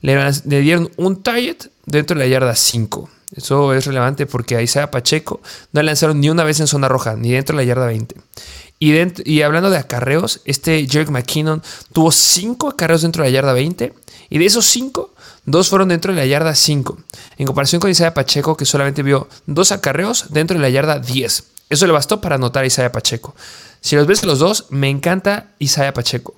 [0.00, 3.08] Le, dieron un target dentro de la yarda 5.
[3.34, 5.40] Eso es relevante porque a Isaiah Pacheco
[5.72, 8.14] no lanzaron ni una vez en zona roja, ni dentro de la yarda 20.
[8.84, 11.62] Y, hablando de acarreos, este Jerk McKinnon
[11.92, 13.94] tuvo 5 acarreos dentro de la yarda 20
[14.28, 15.14] y de esos 5,
[15.44, 16.98] dos fueron dentro de la yarda 5.
[17.38, 21.44] En comparación con Isaiah Pacheco, que solamente vio dos acarreos dentro de la yarda 10.
[21.70, 23.36] Eso le bastó para anotar a Isaiah Pacheco.
[23.80, 26.34] Si los ves los dos, me encanta Isaiah Pacheco.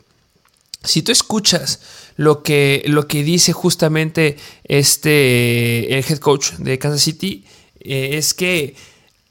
[0.82, 1.80] Si tú escuchas
[2.16, 7.47] lo que, lo que dice justamente este, el head coach de Kansas City,
[7.80, 8.76] eh, es que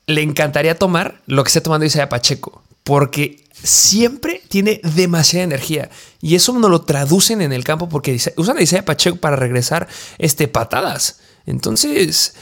[0.07, 5.89] le encantaría tomar lo que está tomando Isaiah Pacheco porque siempre tiene demasiada energía.
[6.21, 9.87] Y eso no lo traducen en el campo porque usan a Isaiah Pacheco para regresar
[10.17, 11.19] este, patadas.
[11.45, 12.35] Entonces,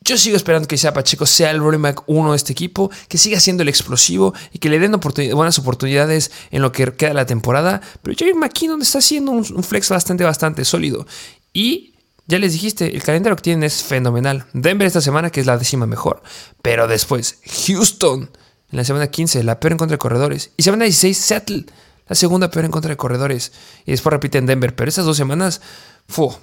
[0.00, 3.18] yo sigo esperando que Isaiah Pacheco sea el running back uno de este equipo, que
[3.18, 4.98] siga siendo el explosivo y que le den
[5.34, 7.80] buenas oportunidades en lo que queda de la temporada.
[8.02, 11.06] Pero Jerry McKinnon está haciendo un, un flex bastante, bastante sólido.
[11.52, 11.94] Y
[12.26, 14.46] ya les dijiste, el calendario que tienen es fenomenal.
[14.54, 16.22] Denver esta semana, que es la décima mejor.
[16.62, 18.30] Pero después, Houston
[18.72, 20.50] en la semana 15, la peor en contra de corredores.
[20.56, 21.66] Y semana 16, Seattle,
[22.08, 23.52] la segunda peor en contra de corredores.
[23.84, 24.74] Y después repiten Denver.
[24.74, 25.60] Pero esas dos semanas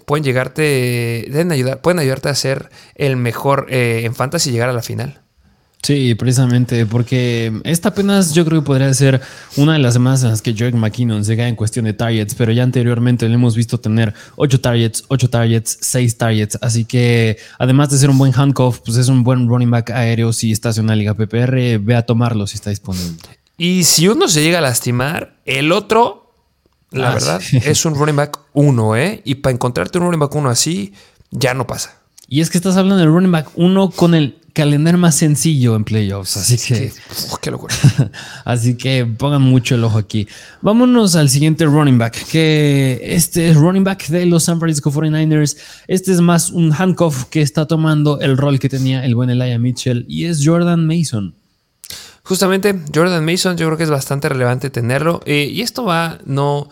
[0.06, 4.70] pueden llegarte, deben ayudar, pueden ayudarte a ser el mejor eh, en fantasy y llegar
[4.70, 5.22] a la final.
[5.82, 9.22] Sí, precisamente, porque esta apenas yo creo que podría ser
[9.56, 12.36] una de las semanas en las que Jerick McKinnon se cae en cuestión de targets,
[12.36, 17.38] pero ya anteriormente le hemos visto tener 8 targets, 8 targets, 6 targets, así que
[17.58, 20.72] además de ser un buen handcuff, pues es un buen running back aéreo si está
[20.72, 23.18] en una liga PPR, ve a tomarlo si está disponible.
[23.58, 26.34] Y si uno se llega a lastimar, el otro,
[26.92, 29.22] la ah, verdad, es un running back 1, ¿eh?
[29.24, 30.94] Y para encontrarte un running back 1 así,
[31.32, 31.96] ya no pasa.
[32.28, 35.86] Y es que estás hablando del running back 1 con el calendario más sencillo en
[35.86, 36.36] playoffs.
[36.36, 36.92] Así que.
[37.42, 37.74] Qué, locura.
[38.46, 40.28] así que pongan mucho el ojo aquí.
[40.62, 42.28] Vámonos al siguiente running back.
[42.28, 45.58] Que este es running back de los San Francisco 49ers.
[45.88, 49.60] Este es más un handcuff que está tomando el rol que tenía el buen Elijah
[49.60, 50.06] Mitchell.
[50.10, 51.36] Y es Jordan Mason.
[52.24, 55.22] Justamente, Jordan Mason, yo creo que es bastante relevante tenerlo.
[55.26, 56.68] Eh, y esto va no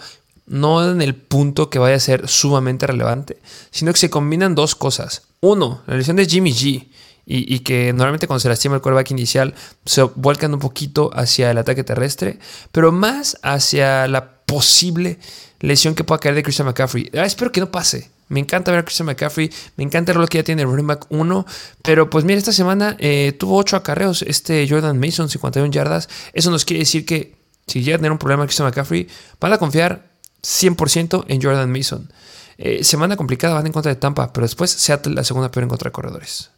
[0.46, 3.38] no en el punto que vaya a ser sumamente relevante,
[3.72, 5.24] sino que se combinan dos cosas.
[5.40, 6.88] Uno, la lesión de Jimmy G
[7.30, 9.53] y, que normalmente cuando se lastima el quarterback inicial
[9.86, 12.39] se vuelcan un poquito hacia el ataque terrestre,
[12.71, 15.19] pero más hacia la posible
[15.59, 17.11] lesión que pueda caer de Christian McCaffrey.
[17.13, 18.09] Ah, espero que no pase.
[18.30, 20.88] Me encanta ver a Christian McCaffrey, me encanta el rol que ya tiene el running
[20.88, 21.45] back 1,
[21.82, 26.07] pero pues mira, esta semana eh, tuvo 8 acarreos este Jordan Mason, 51 yardas.
[26.34, 27.36] Eso nos quiere decir que
[27.67, 29.07] si llega a tener un problema Christian McCaffrey,
[29.39, 30.11] van a confiar
[30.43, 32.11] 100% en Jordan Mason.
[32.57, 35.69] Eh, semana complicada, van en contra de Tampa, pero después Seattle la segunda peor en
[35.69, 36.51] contra de corredores.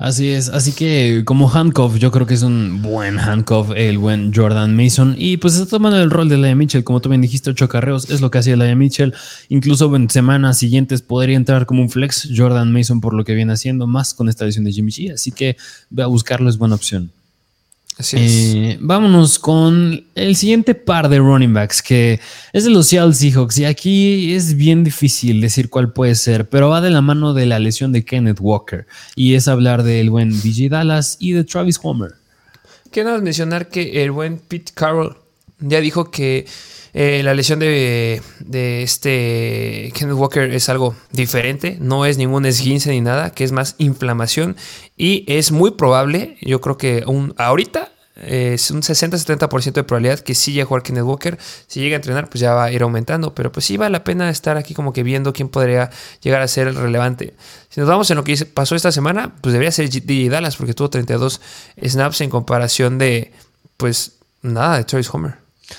[0.00, 4.32] Así es, así que como handcuff, yo creo que es un buen handcuff el buen
[4.34, 5.14] Jordan Mason.
[5.18, 8.08] Y pues está tomando el rol de Laia Mitchell, como tú bien dijiste, ocho carreos,
[8.08, 9.12] es lo que hacía Laia Mitchell.
[9.50, 13.52] Incluso en semanas siguientes podría entrar como un flex Jordan Mason por lo que viene
[13.52, 15.12] haciendo, más con esta edición de Jimmy G.
[15.12, 15.58] Así que
[15.90, 17.12] ve a buscarlo, es buena opción.
[18.12, 22.20] Eh, vámonos con el siguiente par de running backs, que
[22.52, 23.58] es de los Seattle Seahawks.
[23.58, 27.46] Y aquí es bien difícil decir cuál puede ser, pero va de la mano de
[27.46, 28.86] la lesión de Kenneth Walker.
[29.16, 32.12] Y es hablar del buen DJ Dallas y de Travis Homer.
[32.90, 35.16] Quiero mencionar que el buen Pete Carroll
[35.60, 36.46] ya dijo que
[36.92, 42.90] eh, la lesión de, de, este Kenneth Walker es algo diferente, no es ningún esguince
[42.90, 44.56] ni nada, que es más inflamación
[44.96, 47.89] y es muy probable, yo creo que un, ahorita
[48.20, 51.38] es un 60-70% de probabilidad que sí llegue a jugar Kenneth Walker.
[51.66, 53.34] Si llega a entrenar, pues ya va a ir aumentando.
[53.34, 55.90] Pero pues sí vale la pena estar aquí como que viendo quién podría
[56.20, 57.34] llegar a ser relevante.
[57.68, 60.74] Si nos vamos en lo que pasó esta semana, pues debería ser DJ Dallas porque
[60.74, 61.40] tuvo 32
[61.82, 63.32] snaps en comparación de,
[63.76, 65.34] pues nada, de Travis Homer.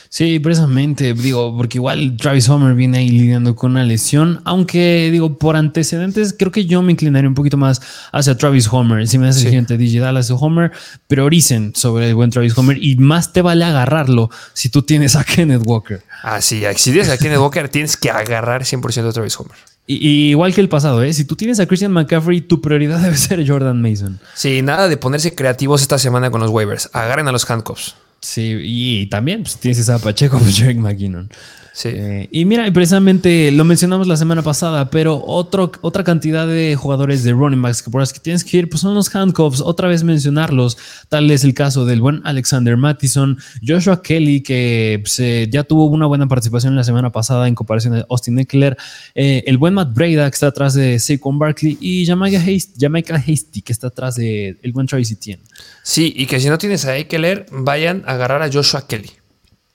[0.09, 5.37] Sí, precisamente, digo, porque igual Travis Homer viene ahí lidiando con una lesión, aunque digo,
[5.37, 7.81] por antecedentes, creo que yo me inclinaría un poquito más
[8.11, 9.07] hacia Travis Homer.
[9.07, 9.49] Si me hace sí.
[9.49, 10.71] gente DJ Dallas o Homer,
[11.07, 15.23] prioricen sobre el buen Travis Homer y más te vale agarrarlo si tú tienes a
[15.23, 16.03] Kenneth Walker.
[16.23, 19.57] Ah, sí, si tienes a Kenneth Walker, tienes que agarrar 100% a Travis Homer.
[19.87, 21.11] Y, igual que el pasado, ¿eh?
[21.11, 24.19] si tú tienes a Christian McCaffrey, tu prioridad debe ser Jordan Mason.
[24.35, 26.89] Sí, nada de ponerse creativos esta semana con los waivers.
[26.93, 27.95] Agarren a los handcuffs.
[28.21, 31.29] Sí, y también pues, tienes esa Pacheco, pues Jerick McKinnon.
[31.73, 31.89] Sí.
[31.93, 37.23] Eh, y mira, precisamente lo mencionamos la semana pasada, pero otro, otra cantidad de jugadores
[37.23, 39.87] de running backs que por las que tienes que ir, pues son los handcuffs, otra
[39.87, 40.77] vez mencionarlos.
[41.07, 45.85] Tal es el caso del buen Alexander Mattison, Joshua Kelly, que pues, eh, ya tuvo
[45.85, 48.77] una buena participación la semana pasada en comparación de Austin Eckler,
[49.15, 52.41] eh, el buen Matt Breda, que está atrás de Saquon Barkley, y Jamaica
[53.15, 55.41] Hasty, que está atrás de el buen Travis Etienne.
[55.83, 59.20] Sí, y que si no tienes a Eckler, vayan a agarrar a Joshua Kelly.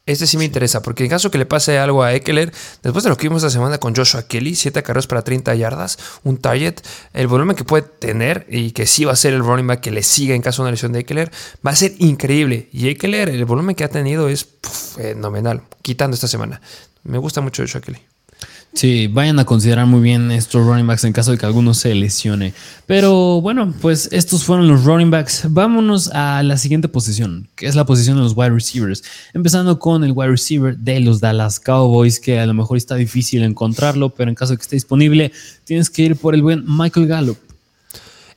[0.06, 2.52] Este sí me interesa, porque en caso que le pase algo a Eckler,
[2.82, 5.98] después de lo que vimos esta semana con Joshua Kelly, 7 carreras para 30 yardas,
[6.22, 6.76] un target,
[7.12, 9.90] el volumen que puede tener y que sí va a ser el running back que
[9.90, 11.32] le siga en caso de una lesión de Eckler,
[11.66, 12.68] va a ser increíble.
[12.72, 14.46] Y Eckler, el volumen que ha tenido es
[14.94, 16.60] fenomenal, quitando esta semana.
[17.02, 18.00] Me gusta mucho Joshua Kelly.
[18.76, 21.94] Sí, vayan a considerar muy bien estos running backs en caso de que alguno se
[21.94, 22.52] lesione.
[22.84, 25.46] Pero bueno, pues estos fueron los running backs.
[25.48, 29.02] Vámonos a la siguiente posición, que es la posición de los wide receivers.
[29.32, 33.42] Empezando con el wide receiver de los Dallas Cowboys, que a lo mejor está difícil
[33.44, 35.32] encontrarlo, pero en caso de que esté disponible,
[35.64, 37.38] tienes que ir por el buen Michael Gallup.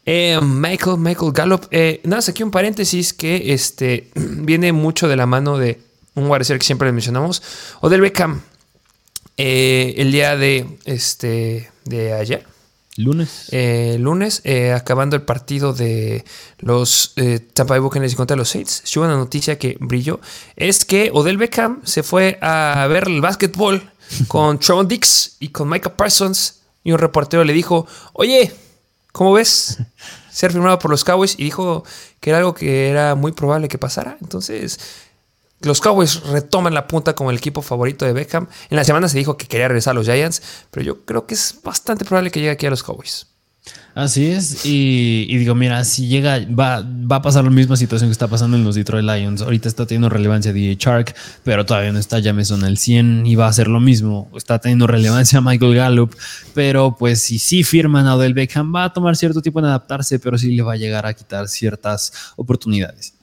[0.06, 1.66] Eh, Michael, Michael Gallup.
[1.70, 5.82] Eh, nada, aquí un paréntesis que este, viene mucho de la mano de
[6.16, 7.44] un wide receiver que siempre mencionamos,
[7.82, 8.42] o del Beckham.
[9.42, 12.46] Eh, el día de, este, de ayer.
[12.98, 13.48] Lunes.
[13.52, 16.26] Eh, lunes, eh, acabando el partido de
[16.58, 17.16] los
[17.54, 20.20] Tampa Bay Buccaneers contra los Saints, hubo una noticia que brilló.
[20.58, 23.90] Es que Odell Beckham se fue a ver el básquetbol
[24.28, 26.60] con Trevon Dix y con Micah Parsons.
[26.84, 28.54] Y un reportero le dijo, oye,
[29.14, 29.78] ¿cómo ves?
[30.30, 31.36] Ser firmado por los Cowboys.
[31.38, 31.86] Y dijo
[32.20, 34.18] que era algo que era muy probable que pasara.
[34.20, 34.80] Entonces,
[35.62, 38.48] los Cowboys retoman la punta como el equipo favorito de Beckham.
[38.70, 40.42] En la semana se dijo que quería regresar a los Giants,
[40.72, 43.28] pero yo creo que es bastante probable que llegue aquí a los Cowboys.
[43.96, 48.28] Así es, y, digo, mira, si llega, va, a pasar la misma situación que está
[48.28, 49.42] pasando en los Detroit Lions.
[49.42, 53.48] Ahorita está teniendo relevancia DJ Shark, pero todavía no está Jameson al 100 y va
[53.48, 54.32] a ser lo mismo.
[54.36, 56.16] Está teniendo relevancia Michael Gallup,
[56.54, 60.20] pero pues si sí firman a Odell Beckham, va a tomar cierto tiempo en adaptarse,
[60.20, 63.19] pero sí le va a llegar a quitar ciertas oportunidades.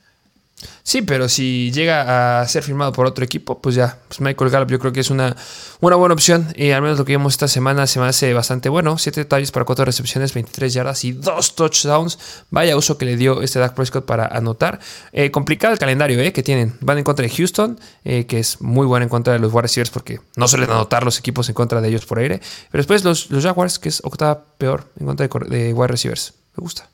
[0.83, 4.71] Sí, pero si llega a ser firmado por otro equipo, pues ya, pues Michael Gallup
[4.71, 5.37] yo creo que es una,
[5.81, 6.53] una buena opción.
[6.55, 8.99] Y al menos lo que vimos esta semana se me hace bastante bueno.
[8.99, 12.19] Siete detalles para cuatro recepciones, 23 yardas y dos touchdowns.
[12.51, 14.79] Vaya uso que le dio este Dak Prescott para anotar.
[15.13, 16.77] Eh, complicado el calendario eh, que tienen.
[16.81, 19.63] Van en contra de Houston, eh, que es muy bueno en contra de los wide
[19.63, 22.41] receivers porque no suelen anotar los equipos en contra de ellos por aire.
[22.71, 26.35] Pero después los, Jaguars, que es octava peor en contra de, de wide receivers.
[26.57, 26.89] Me gusta.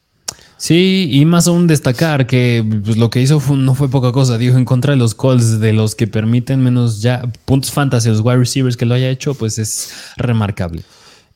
[0.63, 4.39] Sí, y más aún destacar que pues, lo que hizo no fue poca cosa.
[4.39, 8.21] Dijo en contra de los calls de los que permiten menos ya puntos fantasy, los
[8.21, 10.85] wide receivers que lo haya hecho, pues es remarcable.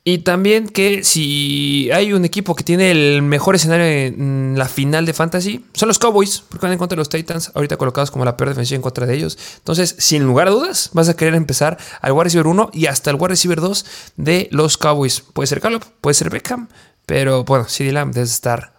[0.04, 5.04] Y también que si hay un equipo que tiene el mejor escenario en la final
[5.06, 8.24] de fantasy, son los Cowboys, porque van en contra de los Titans, ahorita colocados como
[8.24, 9.36] la peor defensiva en contra de ellos.
[9.56, 13.10] Entonces, sin lugar a dudas, vas a querer empezar al wide receiver 1 y hasta
[13.10, 13.86] el wide receiver 2
[14.18, 15.20] de los Cowboys.
[15.20, 16.68] Puede ser Gallup, puede ser Beckham,
[17.06, 18.75] pero bueno, CD Lamb debe estar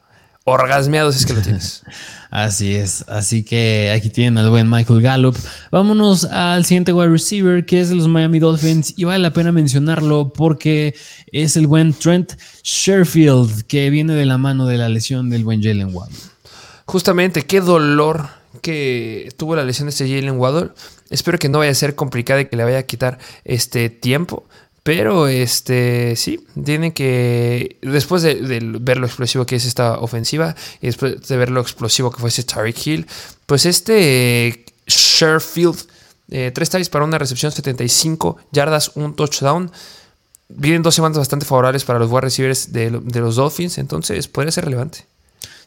[0.47, 1.83] orgasmeados es que lo tienes.
[2.31, 3.03] Así es.
[3.07, 5.35] Así que aquí tienen al buen Michael Gallup.
[5.71, 8.93] Vámonos al siguiente wide receiver, que es de los Miami Dolphins.
[8.97, 10.95] Y vale la pena mencionarlo porque
[11.31, 12.33] es el buen Trent
[12.63, 16.17] Sherfield, que viene de la mano de la lesión del buen Jalen Waddle.
[16.85, 18.29] Justamente, qué dolor
[18.61, 20.69] que tuvo la lesión de este Jalen Waddle.
[21.09, 24.45] Espero que no vaya a ser complicado y que le vaya a quitar este tiempo.
[24.88, 27.77] Pero este sí, tienen que.
[27.81, 28.35] Después de,
[28.79, 32.29] ver lo explosivo que es esta ofensiva y después de ver lo explosivo que fue
[32.29, 33.07] ese Tariq Hill,
[33.45, 35.75] pues este Sherfield,
[36.31, 39.69] eh, tres targets para una recepción, 75 yardas, un touchdown.
[40.47, 44.53] Vienen dos semanas bastante favorables para los wide receivers de, de los Dolphins, entonces podría
[44.53, 45.05] ser relevante.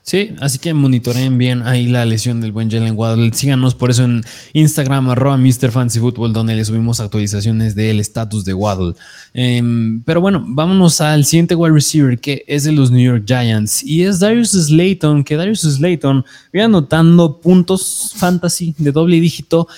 [0.02, 3.32] Sí, así que monitoreen bien ahí la lesión del buen Jalen Waddle.
[3.34, 4.24] Síganos por eso en
[4.54, 5.70] Instagram, arroba Mr.
[5.70, 8.94] Football, donde le subimos actualizaciones del estatus de Waddle.
[9.34, 13.84] Em, pero bueno, vámonos al siguiente wide receiver que es de los New York Giants
[13.84, 19.68] y es Darius Slayton, que Darius Slayton viene anotando puntos fantasy de doble dígito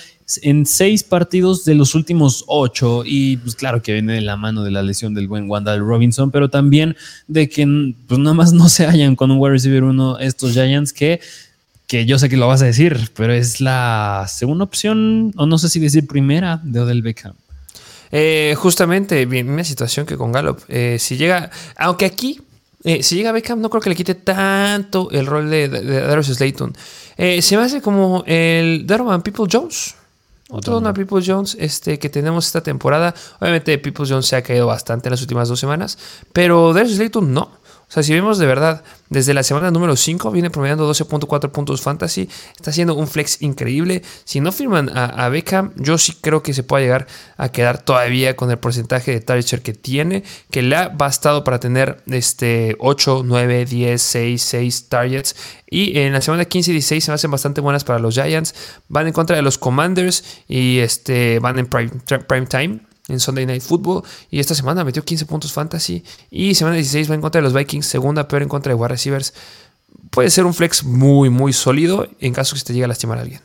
[0.41, 3.03] en seis partidos de los últimos ocho.
[3.05, 6.31] Y pues claro que viene de la mano de la lesión del buen Wandal Robinson,
[6.31, 6.95] pero también
[7.27, 10.93] de que pues nada más no se hallan con un wide receiver uno estos Giants
[10.93, 11.19] que,
[11.87, 15.57] que yo sé que lo vas a decir, pero es la segunda opción, o no
[15.57, 17.35] sé si decir primera, de Odell Beckham.
[18.15, 20.59] Eh, justamente, misma situación que con Gallup.
[20.67, 22.39] Eh, si llega, aunque aquí,
[22.83, 26.75] eh, si llega Beckham, no creo que le quite tanto el rol de, Darius Slayton.
[27.17, 29.95] se me hace como el Darwin People Jones.
[30.49, 33.13] Otro una People Jones este, que tenemos esta temporada.
[33.39, 35.97] Obviamente People Jones se ha caído bastante en las últimas dos semanas,
[36.33, 37.51] pero Darius Slayton no.
[37.93, 41.83] O sea, si vemos de verdad, desde la semana número 5 viene promediando 12.4 puntos
[41.83, 42.27] fantasy.
[42.55, 44.01] Está haciendo un flex increíble.
[44.23, 47.05] Si no firman a, Beckham, yo sí creo que se puede llegar
[47.37, 51.59] a quedar todavía con el porcentaje de target que tiene, que le ha bastado para
[51.59, 55.35] tener este 8, 9, 10, 6, 6 targets.
[55.69, 58.55] Y en la semana 15 y 16 se me hacen bastante buenas para los Giants.
[58.87, 61.91] Van en contra de los Commanders y este, van en prime,
[62.27, 64.03] prime time en Sunday Night Football.
[64.29, 66.03] Y esta semana metió 15 puntos fantasy.
[66.29, 67.85] Y semana 16 va en contra de los Vikings.
[67.85, 69.33] Segunda peor en contra de wide receivers.
[70.09, 73.17] Puede ser un flex muy, muy sólido en caso que se te llegue a lastimar
[73.17, 73.41] a alguien.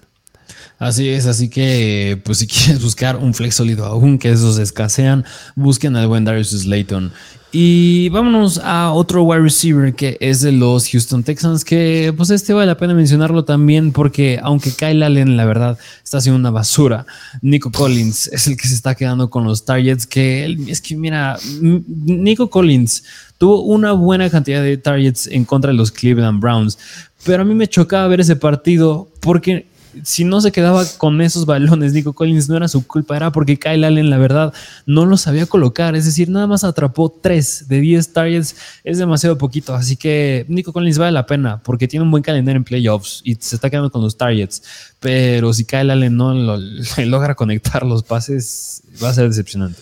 [0.78, 5.24] Así es, así que pues si quieres buscar un flex sólido aún que esos escasean,
[5.56, 7.12] busquen al buen Darius Slayton.
[7.50, 12.52] Y vámonos a otro wide receiver que es de los Houston Texans, que pues este
[12.52, 17.06] vale la pena mencionarlo también porque aunque Kyle Allen la verdad está haciendo una basura,
[17.40, 21.38] Nico Collins es el que se está quedando con los targets, que es que mira,
[21.62, 23.04] Nico Collins
[23.38, 26.78] tuvo una buena cantidad de targets en contra de los Cleveland Browns,
[27.24, 29.66] pero a mí me chocaba ver ese partido porque
[30.02, 33.58] si no se quedaba con esos balones, Nico Collins no era su culpa, era porque
[33.58, 34.52] Kyle Allen, la verdad,
[34.86, 35.96] no los sabía colocar.
[35.96, 39.74] Es decir, nada más atrapó 3 de 10 targets, es demasiado poquito.
[39.74, 43.34] Así que Nico Collins vale la pena porque tiene un buen calendario en playoffs y
[43.36, 44.62] se está quedando con los targets.
[45.00, 49.80] Pero si Kyle Allen no logra conectar los pases, va a ser decepcionante.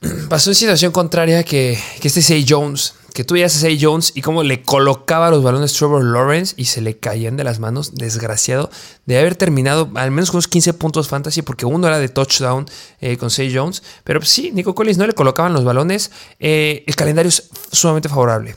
[0.28, 3.50] Pasó en situación contraria que, que este Say Jones que tú ya a
[3.80, 7.60] Jones y cómo le colocaba los balones Trevor Lawrence y se le caían de las
[7.60, 8.70] manos, desgraciado,
[9.06, 12.66] de haber terminado al menos con unos 15 puntos fantasy, porque uno era de touchdown
[13.00, 13.84] eh, con Say Jones.
[14.02, 16.10] Pero pues, sí, Nico Collins no le colocaban los balones.
[16.40, 18.56] Eh, el calendario es sumamente favorable.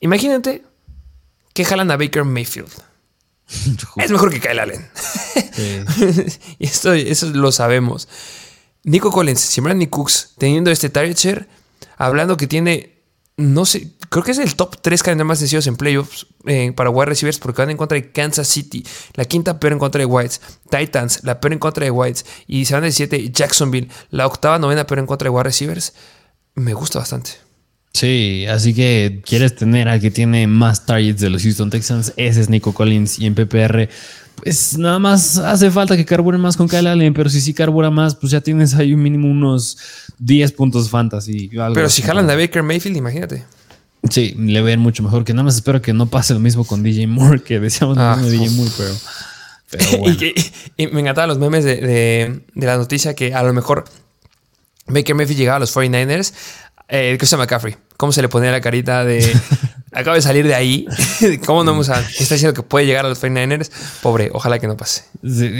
[0.00, 0.64] Imagínate
[1.52, 2.72] que jalan a Baker Mayfield.
[3.96, 4.88] es mejor que Kyle Allen.
[6.58, 8.08] y esto, eso lo sabemos.
[8.84, 11.48] Nico Collins, si Brandon Cooks teniendo este target share,
[11.98, 12.97] hablando que tiene,
[13.38, 16.90] no sé, creo que es el top 3 calendarios más sencillos en playoffs eh, para
[16.90, 18.84] wide receivers porque van en contra de Kansas City,
[19.14, 22.64] la quinta peor en contra de Whites, Titans, la peor en contra de Whites, y
[22.64, 25.94] se van de 7 Jacksonville, la octava, novena peor en contra de wide receivers.
[26.56, 27.30] Me gusta bastante.
[27.92, 32.40] Sí, así que quieres tener al que tiene más targets de los Houston Texans, ese
[32.40, 33.88] es Nico Collins y en PPR
[34.42, 37.90] pues nada más hace falta que carbure más con Kyle Allen, pero si sí carbura
[37.90, 39.78] más, pues ya tienes ahí un mínimo unos
[40.18, 41.50] 10 puntos fantasy.
[41.74, 43.44] pero si jalan a Baker Mayfield, imagínate.
[44.10, 45.24] Sí, le ven mucho mejor.
[45.24, 48.16] Que nada más espero que no pase lo mismo con DJ Moore, que decíamos mismo
[48.16, 48.94] de DJ Moore, pero.
[50.78, 53.84] y, me encantaban los memes de, de, la noticia que a lo mejor
[54.86, 56.32] Baker Mayfield llegaba a los 49ers.
[56.88, 59.20] Eh, Christian McCaffrey, ¿cómo se le ponía la carita de
[59.92, 60.86] acaba de salir de ahí.
[61.46, 62.00] ¿Cómo no vamos a.?
[62.00, 63.70] Está diciendo que puede llegar a los 49ers.
[64.02, 65.04] Pobre, ojalá que no pase.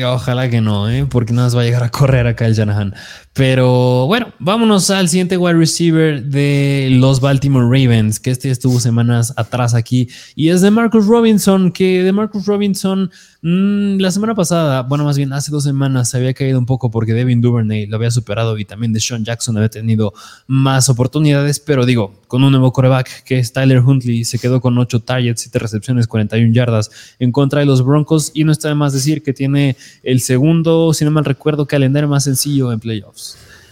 [0.07, 1.07] ojalá que no, ¿eh?
[1.09, 2.95] porque nada más va a llegar a correr acá el Shanahan.
[3.39, 9.33] Pero bueno, vámonos al siguiente wide receiver de los Baltimore Ravens, que este estuvo semanas
[9.37, 10.09] atrás aquí.
[10.35, 13.13] Y es de Marcus Robinson, que de Marcus Robinson
[13.43, 16.91] mm, la semana pasada, bueno, más bien hace dos semanas, se había caído un poco
[16.91, 20.13] porque Devin Duvernay lo había superado y también de Sean Jackson había tenido
[20.49, 21.61] más oportunidades.
[21.61, 25.43] Pero digo, con un nuevo coreback que es Tyler Huntley, se quedó con 8 targets,
[25.43, 28.33] 7 recepciones, 41 yardas en contra de los Broncos.
[28.35, 32.09] Y no está de más decir que tiene el segundo, si no mal recuerdo, calendario
[32.09, 33.28] más sencillo en playoffs.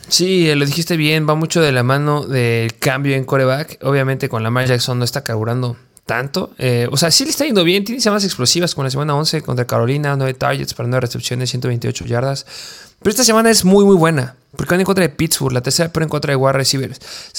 [0.09, 3.79] Sí, lo dijiste bien, va mucho de la mano del cambio en coreback.
[3.83, 5.77] Obviamente con Lamar Jackson no está carburando
[6.07, 6.55] tanto.
[6.59, 9.43] Eh, o sea, sí le está yendo bien, tiene semanas explosivas como la semana 11
[9.43, 12.47] contra Carolina, 9 targets para 9 recepciones, 128 yardas.
[13.01, 14.37] Pero esta semana es muy, muy buena.
[14.57, 16.99] Porque van en contra de Pittsburgh, la tercera pero en contra de wide receivers.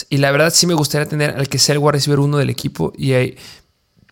[0.09, 2.49] Y la verdad sí me gustaría tener al que sea el wide receiver uno del
[2.49, 2.93] equipo.
[2.95, 3.37] Y ahí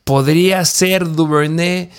[0.03, 1.91] podría ser Duvernay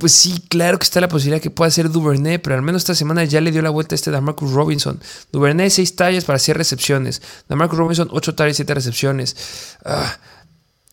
[0.00, 2.96] pues sí, claro que está la posibilidad que pueda ser Duvernay, pero al menos esta
[2.96, 4.98] semana ya le dio la vuelta a este Marcus Robinson.
[5.30, 7.22] Duvernay, 6 tallas para 100 recepciones.
[7.48, 9.76] Marcus Robinson, 8 tallas, 7 recepciones.
[9.84, 10.18] Ah,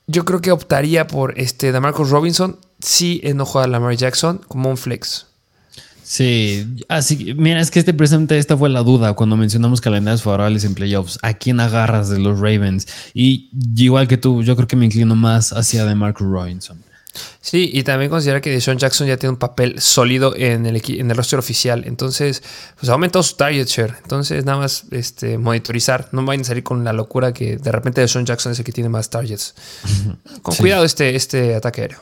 [0.05, 4.77] yo creo que optaría por este Marcus Robinson si enojo a Lamar Jackson como un
[4.77, 5.25] flex.
[6.03, 10.63] Sí, así mira, es que este presente, esta fue la duda cuando mencionamos calendarios favorables
[10.63, 11.19] en playoffs.
[11.21, 12.87] ¿A quién agarras de los Ravens?
[13.13, 16.81] Y igual que tú, yo creo que me inclino más hacia de Marcus Robinson.
[17.41, 21.11] Sí, y también considera que Deshaun Jackson ya tiene un papel sólido en el, en
[21.11, 21.83] el roster oficial.
[21.85, 22.43] Entonces,
[22.79, 23.95] pues ha aumentado su target share.
[24.01, 26.09] Entonces, nada más este, monitorizar.
[26.11, 28.71] No vayan a salir con la locura que de repente Deshaun Jackson es el que
[28.71, 29.55] tiene más targets.
[30.41, 31.99] Con cuidado este, este ataque aéreo.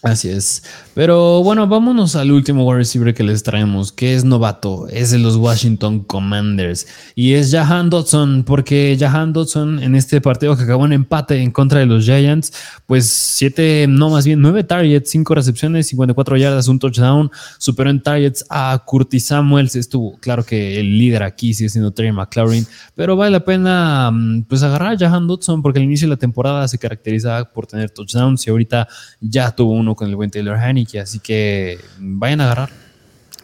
[0.00, 0.62] Así es.
[0.94, 5.18] Pero bueno, vámonos al último wide receiver que les traemos, que es novato, es de
[5.18, 6.86] los Washington Commanders
[7.16, 11.50] y es Jahan Dodson, porque Jahan Dodson en este partido que acabó en empate en
[11.50, 12.52] contra de los Giants,
[12.86, 17.28] pues siete, no más bien nueve targets, cinco recepciones, 54 yardas, un touchdown,
[17.58, 22.12] superó en targets a Curtis Samuels, estuvo claro que el líder aquí sigue siendo Terry
[22.12, 26.14] McLaurin, pero vale la pena mm, pues agarrar a Jahan Dodson porque al inicio de
[26.14, 28.86] la temporada se caracterizaba por tener touchdowns y ahorita
[29.20, 32.70] ya tuvo un con el buen Taylor Haneke, así que vayan a agarrar.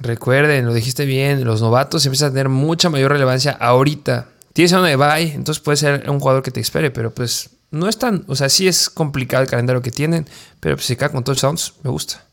[0.01, 4.29] Recuerden, lo dijiste bien, los novatos empiezan a tener mucha mayor relevancia ahorita.
[4.53, 7.51] Tienes a uno de bye, entonces puede ser un jugador que te espere, pero pues
[7.71, 10.27] no es tan, o sea, sí es complicado el calendario que tienen,
[10.61, 12.25] pero pues si cae con touchdowns, me gusta.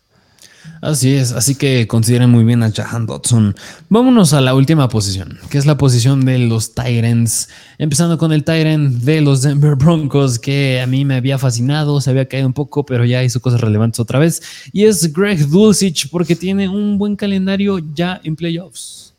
[0.81, 3.55] Así es, así que consideren muy bien a Jahan Dodson.
[3.89, 7.49] Vámonos a la última posición, que es la posición de los Tyrants.
[7.77, 12.09] Empezando con el Tyrant de los Denver Broncos, que a mí me había fascinado, se
[12.09, 14.41] había caído un poco, pero ya hizo cosas relevantes otra vez.
[14.73, 19.13] Y es Greg Dulcich, porque tiene un buen calendario ya en playoffs.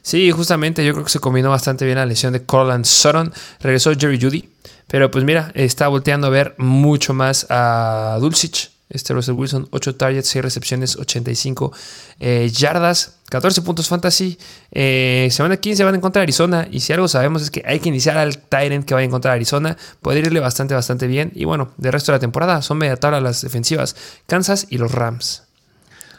[0.00, 3.32] Sí, justamente yo creo que se combinó bastante bien la lesión de Corland Sutton.
[3.60, 4.48] Regresó Jerry Judy,
[4.88, 9.96] pero pues mira, está volteando a ver mucho más a Dulcich este Russell Wilson, 8
[9.96, 11.72] targets, 6 recepciones, 85
[12.20, 14.38] eh, yardas, 14 puntos fantasy.
[14.70, 16.68] Eh, semana 15 van a encontrar Arizona.
[16.70, 19.34] Y si algo sabemos es que hay que iniciar al Tyrant que va a encontrar
[19.34, 19.76] Arizona.
[20.00, 21.32] Puede irle bastante, bastante bien.
[21.34, 23.96] Y bueno, del resto de la temporada son media tabla las defensivas.
[24.26, 25.44] Kansas y los Rams.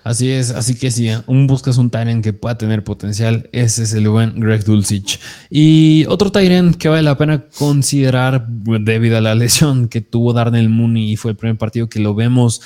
[0.03, 3.93] Así es, así que si un buscas un Tyrant que pueda tener potencial, ese es
[3.93, 5.19] el buen Greg Dulcich.
[5.49, 10.69] Y otro Tyrant que vale la pena considerar debido a la lesión que tuvo Darnell
[10.69, 12.61] Mooney y fue el primer partido que lo vemos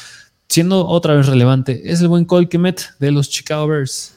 [0.50, 4.14] siendo otra vez relevante, es el buen Cole Kemet de los Chicago Bears.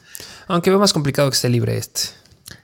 [0.47, 2.20] Aunque veo más complicado que esté libre este.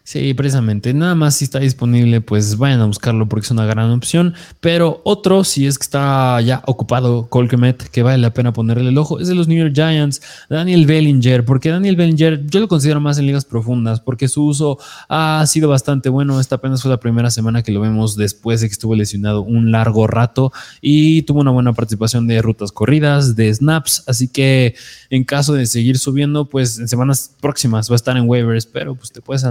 [0.07, 0.93] Sí, precisamente.
[0.93, 4.35] Nada más si está disponible, pues vayan a buscarlo porque es una gran opción.
[4.61, 8.97] Pero otro, si es que está ya ocupado Colquemet, que vale la pena ponerle el
[8.97, 11.43] ojo, es de los New York Giants, Daniel Bellinger.
[11.43, 14.79] Porque Daniel Bellinger yo lo considero más en ligas profundas porque su uso
[15.09, 16.39] ha sido bastante bueno.
[16.39, 19.73] Esta apenas fue la primera semana que lo vemos después de que estuvo lesionado un
[19.73, 24.05] largo rato y tuvo una buena participación de rutas corridas, de snaps.
[24.07, 24.73] Así que
[25.09, 28.95] en caso de seguir subiendo, pues en semanas próximas va a estar en waivers, pero
[28.95, 29.43] pues te puedes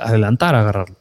[0.00, 0.96] adelantar a agarrarlo.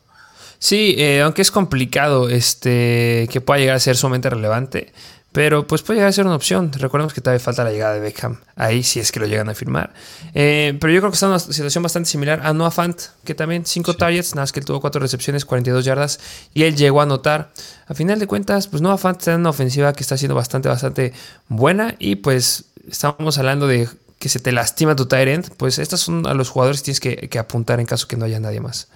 [0.59, 4.91] Sí, eh, aunque es complicado este, que pueda llegar a ser sumamente relevante,
[5.31, 6.71] pero pues puede llegar a ser una opción.
[6.73, 8.39] Recordemos que todavía falta la llegada de Beckham.
[8.55, 9.93] Ahí sí es que lo llegan a firmar.
[10.33, 13.35] Eh, pero yo creo que está en una situación bastante similar a Noah Fant, que
[13.35, 16.19] también 5 targets, nada más que él tuvo 4 recepciones, 42 yardas
[16.53, 17.51] y él llegó a anotar.
[17.87, 20.67] A final de cuentas, pues Noah Fant está en una ofensiva que está siendo bastante,
[20.67, 21.13] bastante
[21.47, 23.87] buena y pues estamos hablando de
[24.19, 27.39] que se te lastima tu tight pues estos son a los jugadores que tienes que,
[27.39, 28.89] apuntar en caso que no haya nadie más.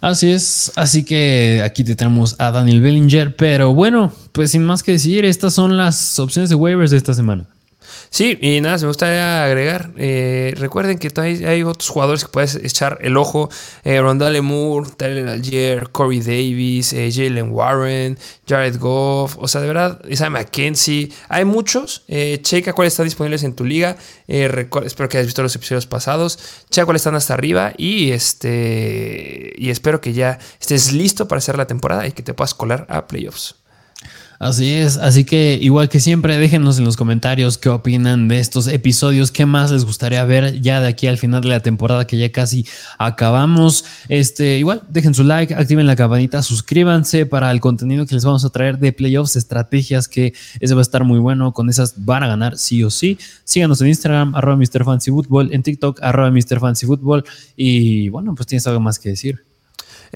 [0.00, 4.82] Así es, así que aquí te tenemos a Daniel Bellinger, pero bueno, pues sin más
[4.82, 7.46] que decir, estas son las opciones de waivers de esta semana.
[8.16, 9.90] Sí, y nada, me gustaría agregar.
[9.98, 13.50] Eh, recuerden que hay, otros jugadores que puedes echar el ojo:
[13.84, 19.36] eh, Rondale Moore, Tyler Algier, Corey Davis, eh, Jalen Warren, Jared Goff.
[19.38, 21.12] O sea, de verdad, Isaiah McKenzie.
[21.28, 22.06] Hay muchos.
[22.40, 23.98] Checa cuáles están disponibles en tu liga.
[24.26, 26.38] espero que hayas visto los episodios pasados.
[26.70, 27.74] Checa cuáles están hasta arriba.
[27.76, 29.52] Y este.
[29.58, 32.86] Y espero que ya estés listo para hacer la temporada y que te puedas colar
[32.88, 33.56] a playoffs.
[34.38, 38.66] Así es, así que igual que siempre, déjenos en los comentarios qué opinan de estos
[38.66, 42.18] episodios, qué más les gustaría ver ya de aquí al final de la temporada que
[42.18, 42.66] ya casi
[42.98, 43.86] acabamos.
[44.08, 48.44] Este, igual, dejen su like, activen la campanita, suscríbanse para el contenido que les vamos
[48.44, 52.22] a traer de playoffs, estrategias que ese va a estar muy bueno, con esas van
[52.22, 53.18] a ganar sí o sí.
[53.44, 57.24] Síganos en Instagram, arroba MrFancyFootball, en TikTok, arroba MrFancyFootball
[57.56, 59.55] y bueno, pues tienes algo más que decir.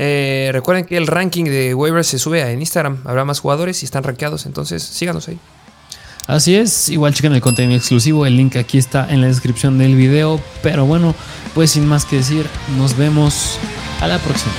[0.02, 3.02] Eh, recuerden que el ranking de waivers se sube en Instagram.
[3.04, 5.38] Habrá más jugadores y están rankeados, entonces síganos ahí.
[6.26, 9.96] Así es, igual chequen el contenido exclusivo, el link aquí está en la descripción del
[9.96, 10.40] video.
[10.62, 11.14] Pero bueno,
[11.54, 12.46] pues sin más que decir,
[12.78, 13.58] nos vemos
[14.00, 14.54] a la próxima.